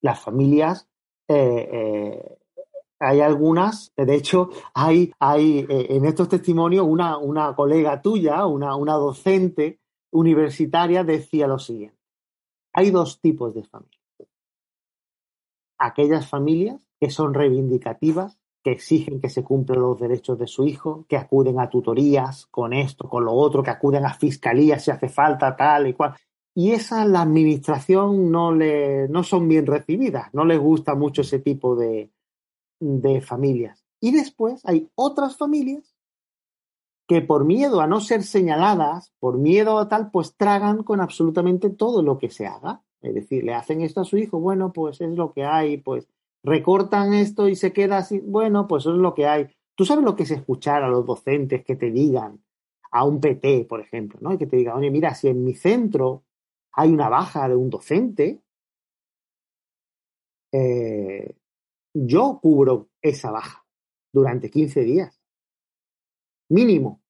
Las 0.00 0.20
familias, 0.20 0.88
eh, 1.28 1.68
eh, 1.72 2.38
hay 2.98 3.20
algunas, 3.20 3.92
de 3.96 4.14
hecho, 4.14 4.50
hay, 4.74 5.12
hay 5.18 5.66
eh, 5.68 5.86
en 5.90 6.06
estos 6.06 6.28
testimonios 6.28 6.86
una, 6.86 7.18
una 7.18 7.54
colega 7.54 8.00
tuya, 8.00 8.46
una, 8.46 8.76
una 8.76 8.94
docente 8.94 9.78
universitaria, 10.10 11.04
decía 11.04 11.46
lo 11.46 11.58
siguiente. 11.58 11.98
Hay 12.72 12.90
dos 12.90 13.20
tipos 13.20 13.54
de 13.54 13.62
familias 13.64 14.01
aquellas 15.86 16.28
familias 16.28 16.86
que 17.00 17.10
son 17.10 17.34
reivindicativas, 17.34 18.38
que 18.62 18.72
exigen 18.72 19.20
que 19.20 19.28
se 19.28 19.42
cumplan 19.42 19.80
los 19.80 19.98
derechos 19.98 20.38
de 20.38 20.46
su 20.46 20.64
hijo, 20.64 21.04
que 21.08 21.16
acuden 21.16 21.58
a 21.58 21.68
tutorías 21.68 22.46
con 22.46 22.72
esto, 22.72 23.08
con 23.08 23.24
lo 23.24 23.32
otro, 23.32 23.62
que 23.62 23.70
acuden 23.70 24.06
a 24.06 24.14
fiscalía 24.14 24.78
si 24.78 24.90
hace 24.90 25.08
falta, 25.08 25.56
tal 25.56 25.88
y 25.88 25.94
cual. 25.94 26.14
Y 26.54 26.72
esa 26.72 27.04
la 27.04 27.22
administración 27.22 28.30
no 28.30 28.52
le 28.52 29.08
no 29.08 29.24
son 29.24 29.48
bien 29.48 29.66
recibidas, 29.66 30.32
no 30.32 30.44
les 30.44 30.58
gusta 30.58 30.94
mucho 30.94 31.22
ese 31.22 31.38
tipo 31.38 31.74
de, 31.74 32.12
de 32.78 33.20
familias. 33.20 33.84
Y 34.00 34.12
después 34.12 34.64
hay 34.64 34.88
otras 34.94 35.36
familias 35.36 35.94
que 37.08 37.20
por 37.20 37.44
miedo 37.44 37.80
a 37.80 37.86
no 37.86 38.00
ser 38.00 38.22
señaladas, 38.22 39.12
por 39.18 39.38
miedo 39.38 39.78
a 39.78 39.88
tal, 39.88 40.10
pues 40.10 40.36
tragan 40.36 40.82
con 40.82 41.00
absolutamente 41.00 41.70
todo 41.70 42.02
lo 42.02 42.18
que 42.18 42.30
se 42.30 42.46
haga. 42.46 42.82
Es 43.02 43.14
decir, 43.14 43.44
le 43.44 43.54
hacen 43.54 43.80
esto 43.80 44.00
a 44.00 44.04
su 44.04 44.16
hijo, 44.16 44.38
bueno, 44.38 44.72
pues 44.72 45.00
es 45.00 45.10
lo 45.10 45.32
que 45.32 45.44
hay, 45.44 45.78
pues 45.78 46.08
recortan 46.44 47.14
esto 47.14 47.48
y 47.48 47.56
se 47.56 47.72
queda 47.72 47.98
así, 47.98 48.20
bueno, 48.20 48.66
pues 48.66 48.82
eso 48.82 48.94
es 48.94 49.00
lo 49.00 49.14
que 49.14 49.26
hay. 49.26 49.48
Tú 49.74 49.84
sabes 49.84 50.04
lo 50.04 50.16
que 50.16 50.24
es 50.24 50.30
escuchar 50.30 50.82
a 50.82 50.88
los 50.88 51.06
docentes 51.06 51.64
que 51.64 51.76
te 51.76 51.90
digan, 51.90 52.42
a 52.90 53.04
un 53.04 53.20
PT, 53.20 53.64
por 53.64 53.80
ejemplo, 53.80 54.18
¿no? 54.20 54.34
Y 54.34 54.38
que 54.38 54.46
te 54.46 54.56
digan, 54.56 54.76
oye, 54.76 54.90
mira, 54.90 55.14
si 55.14 55.28
en 55.28 55.44
mi 55.44 55.54
centro 55.54 56.24
hay 56.72 56.92
una 56.92 57.08
baja 57.08 57.48
de 57.48 57.56
un 57.56 57.70
docente, 57.70 58.42
eh, 60.52 61.34
yo 61.94 62.38
cubro 62.40 62.88
esa 63.00 63.30
baja 63.30 63.66
durante 64.12 64.50
15 64.50 64.82
días, 64.82 65.20
mínimo. 66.50 67.00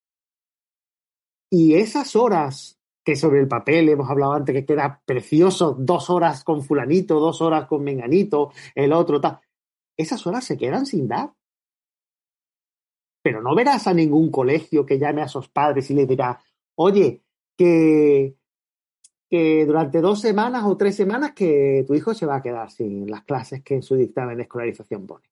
Y 1.51 1.75
esas 1.75 2.17
horas 2.17 2.81
que 3.05 3.17
sobre 3.17 3.41
el 3.41 3.49
papel 3.49 3.89
hemos 3.89 4.09
hablado 4.09 4.33
antes 4.33 4.55
que 4.55 4.65
queda 4.65 5.03
precioso, 5.05 5.75
dos 5.79 6.09
horas 6.11 6.45
con 6.45 6.63
fulanito, 6.63 7.19
dos 7.19 7.41
horas 7.41 7.67
con 7.67 7.83
menganito, 7.83 8.53
el 8.75 8.93
otro 8.93 9.21
tal. 9.21 9.41
Esas 9.97 10.25
horas 10.27 10.45
se 10.45 10.57
quedan 10.57 10.87
sin 10.87 11.09
dar. 11.09 11.33
Pero 13.23 13.43
no 13.43 13.55
verás 13.55 13.87
a 13.87 13.95
ningún 13.95 14.31
colegio 14.31 14.87
que 14.87 14.99
llame 14.99 15.23
a 15.23 15.29
sus 15.29 15.49
padres 15.49 15.91
y 15.91 15.95
le 15.95 16.07
dirá, 16.07 16.41
oye, 16.77 17.23
que, 17.57 18.37
que 19.29 19.67
durante 19.67 20.01
dos 20.01 20.21
semanas 20.21 20.65
o 20.65 20.77
tres 20.77 20.97
semanas 20.97 21.33
que 21.33 21.85
tu 21.87 21.95
hijo 21.95 22.15
se 22.15 22.27
va 22.27 22.37
a 22.37 22.43
quedar 22.43 22.71
sin 22.71 23.09
las 23.11 23.25
clases 23.25 23.63
que 23.63 23.75
en 23.75 23.83
su 23.83 23.97
dictamen 23.97 24.37
de 24.37 24.45
escolarización 24.45 25.07
pone. 25.07 25.29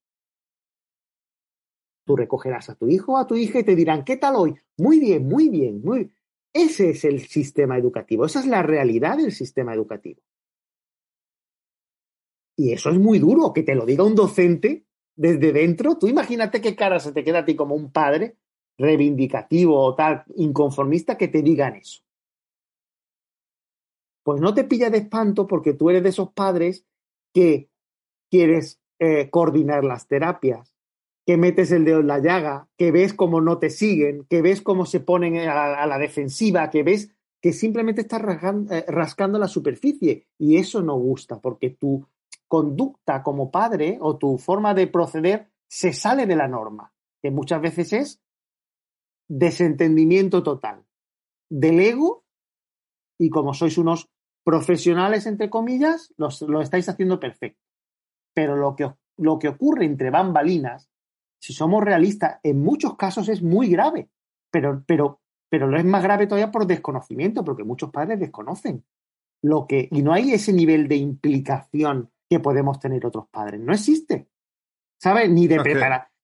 Tú 2.05 2.15
recogerás 2.15 2.69
a 2.69 2.75
tu 2.75 2.87
hijo 2.87 3.13
o 3.13 3.17
a 3.17 3.27
tu 3.27 3.35
hija 3.35 3.59
y 3.59 3.63
te 3.63 3.75
dirán, 3.75 4.03
¿qué 4.03 4.17
tal 4.17 4.35
hoy? 4.35 4.55
Muy 4.77 4.99
bien, 4.99 5.27
muy 5.27 5.49
bien, 5.49 5.81
muy 5.81 5.99
bien 5.99 6.20
ese 6.53 6.91
es 6.91 7.05
el 7.05 7.27
sistema 7.27 7.77
educativo, 7.77 8.25
esa 8.25 8.39
es 8.39 8.47
la 8.47 8.61
realidad 8.61 9.17
del 9.17 9.31
sistema 9.31 9.73
educativo. 9.73 10.21
Y 12.57 12.73
eso 12.73 12.89
es 12.89 12.99
muy 12.99 13.19
duro, 13.19 13.53
que 13.53 13.63
te 13.63 13.75
lo 13.75 13.85
diga 13.85 14.03
un 14.03 14.15
docente 14.15 14.85
desde 15.15 15.51
dentro. 15.51 15.97
Tú 15.97 16.07
imagínate 16.07 16.61
qué 16.61 16.75
cara 16.75 16.99
se 16.99 17.11
te 17.11 17.23
queda 17.23 17.39
a 17.39 17.45
ti 17.45 17.55
como 17.55 17.75
un 17.75 17.91
padre 17.91 18.37
reivindicativo 18.77 19.79
o 19.79 19.95
tal, 19.95 20.23
inconformista, 20.35 21.17
que 21.17 21.27
te 21.27 21.41
digan 21.41 21.75
eso. 21.75 22.01
Pues 24.23 24.41
no 24.41 24.53
te 24.53 24.63
pilla 24.63 24.89
de 24.89 24.99
espanto 24.99 25.47
porque 25.47 25.73
tú 25.73 25.89
eres 25.89 26.03
de 26.03 26.09
esos 26.09 26.31
padres 26.33 26.85
que 27.33 27.69
quieres 28.29 28.79
eh, 28.99 29.29
coordinar 29.29 29.83
las 29.83 30.07
terapias, 30.07 30.75
que 31.25 31.37
metes 31.37 31.71
el 31.71 31.85
dedo 31.85 31.99
en 31.99 32.07
la 32.07 32.19
llaga, 32.19 32.67
que 32.77 32.91
ves 32.91 33.13
cómo 33.13 33.41
no 33.41 33.59
te 33.59 33.69
siguen, 33.69 34.25
que 34.29 34.41
ves 34.41 34.61
cómo 34.61 34.85
se 34.85 34.99
ponen 34.99 35.37
a, 35.47 35.85
la 35.85 35.97
defensiva, 35.97 36.69
que 36.69 36.83
ves 36.83 37.13
que 37.41 37.53
simplemente 37.53 38.01
estás 38.01 38.21
eh, 38.21 38.85
rascando, 38.87 39.39
la 39.39 39.47
superficie. 39.47 40.27
Y 40.37 40.57
eso 40.57 40.81
no 40.81 40.95
gusta, 40.95 41.39
porque 41.39 41.71
tu 41.71 42.05
conducta 42.47 43.23
como 43.23 43.51
padre 43.51 43.97
o 44.01 44.17
tu 44.17 44.37
forma 44.37 44.73
de 44.73 44.87
proceder 44.87 45.51
se 45.67 45.93
sale 45.93 46.25
de 46.25 46.35
la 46.35 46.47
norma, 46.47 46.93
que 47.21 47.31
muchas 47.31 47.61
veces 47.61 47.93
es 47.93 48.21
desentendimiento 49.29 50.43
total 50.43 50.83
del 51.49 51.79
ego 51.79 52.25
y 53.17 53.29
como 53.29 53.53
sois 53.53 53.77
unos 53.77 54.09
profesionales, 54.43 55.25
entre 55.27 55.49
comillas, 55.49 56.13
lo 56.17 56.61
estáis 56.61 56.89
haciendo 56.89 57.19
perfecto. 57.19 57.61
Pero 58.33 58.55
lo 58.55 58.75
que, 58.75 58.91
lo 59.17 59.39
que 59.39 59.49
ocurre 59.49 59.85
entre 59.85 60.09
bambalinas, 60.09 60.90
si 61.41 61.53
somos 61.53 61.83
realistas, 61.83 62.39
en 62.43 62.61
muchos 62.61 62.95
casos 62.95 63.27
es 63.27 63.41
muy 63.41 63.67
grave. 63.69 64.09
Pero, 64.51 64.83
pero, 64.85 65.21
pero 65.49 65.67
lo 65.67 65.77
es 65.77 65.85
más 65.85 66.03
grave 66.03 66.27
todavía 66.27 66.51
por 66.51 66.67
desconocimiento, 66.67 67.43
porque 67.43 67.63
muchos 67.63 67.89
padres 67.89 68.19
desconocen 68.19 68.85
lo 69.41 69.65
que, 69.65 69.87
y 69.91 70.03
no 70.03 70.13
hay 70.13 70.33
ese 70.33 70.53
nivel 70.53 70.87
de 70.87 70.97
implicación 70.97 72.11
que 72.29 72.39
podemos 72.39 72.79
tener 72.79 73.05
otros 73.07 73.27
padres. 73.29 73.59
No 73.59 73.73
existe. 73.73 74.27
¿Sabes? 74.99 75.31
Ni 75.31 75.47
de, 75.47 75.57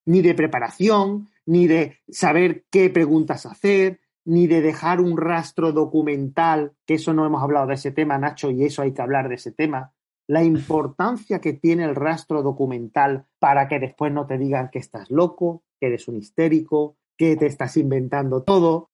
ni 0.06 0.21
de 0.21 0.36
preparación, 0.36 1.30
ni 1.47 1.65
de 1.65 1.97
saber 2.10 2.65
qué 2.69 2.91
preguntas 2.91 3.47
hacer, 3.47 4.01
ni 4.23 4.45
de 4.45 4.62
dejar 4.62 5.01
un 5.01 5.17
rastro 5.17 5.71
documental, 5.71 6.73
que 6.86 6.93
eso 6.93 7.12
no 7.13 7.25
hemos 7.25 7.41
hablado 7.41 7.65
de 7.65 7.73
ese 7.73 7.91
tema, 7.91 8.19
Nacho, 8.19 8.51
y 8.51 8.65
eso 8.65 8.84
hay 8.84 8.93
que 8.93 9.01
hablar 9.01 9.30
de 9.30 9.36
ese 9.36 9.51
tema. 9.51 9.93
La 10.28 10.44
importancia 10.44 11.40
que 11.40 11.54
tiene 11.54 11.86
el 11.86 11.96
rastro 11.96 12.44
documental 12.44 13.26
para 13.40 13.68
que 13.68 13.80
después 13.80 14.12
no 14.12 14.28
te 14.28 14.38
digan 14.38 14.70
que 14.72 14.80
estás 14.80 15.10
loco, 15.10 15.63
que 15.80 15.88
eres 15.88 16.08
un 16.08 16.18
histérico, 16.18 16.98
que 17.18 17.36
te 17.36 17.46
estás 17.46 17.78
inventando 17.78 18.44
todo. 18.44 18.90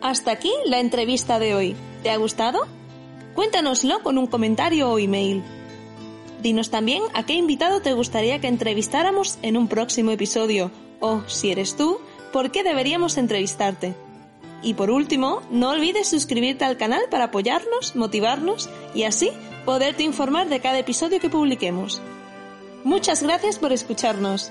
Hasta 0.00 0.30
aquí 0.30 0.52
la 0.66 0.78
entrevista 0.78 1.38
de 1.38 1.54
hoy. 1.54 1.76
¿Te 2.02 2.10
ha 2.10 2.16
gustado? 2.16 2.60
Cuéntanoslo 3.34 4.02
con 4.02 4.16
un 4.16 4.28
comentario 4.28 4.90
o 4.90 4.98
email 4.98 5.42
Dinos 6.42 6.70
también 6.70 7.02
a 7.14 7.26
qué 7.26 7.34
invitado 7.34 7.82
te 7.82 7.94
gustaría 7.94 8.40
que 8.40 8.46
entrevistáramos 8.46 9.38
en 9.42 9.56
un 9.56 9.66
próximo 9.66 10.12
episodio 10.12 10.70
o, 11.00 11.22
si 11.26 11.50
eres 11.50 11.76
tú, 11.76 11.98
por 12.32 12.50
qué 12.50 12.62
deberíamos 12.62 13.18
entrevistarte. 13.18 13.94
Y 14.62 14.74
por 14.74 14.90
último, 14.90 15.42
no 15.50 15.70
olvides 15.70 16.08
suscribirte 16.08 16.64
al 16.64 16.76
canal 16.76 17.02
para 17.10 17.24
apoyarnos, 17.24 17.94
motivarnos 17.94 18.68
y 18.94 19.04
así 19.04 19.30
poderte 19.64 20.02
informar 20.02 20.48
de 20.48 20.60
cada 20.60 20.78
episodio 20.78 21.20
que 21.20 21.30
publiquemos. 21.30 22.02
Muchas 22.84 23.22
gracias 23.22 23.58
por 23.58 23.72
escucharnos. 23.72 24.50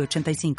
85 0.00 0.54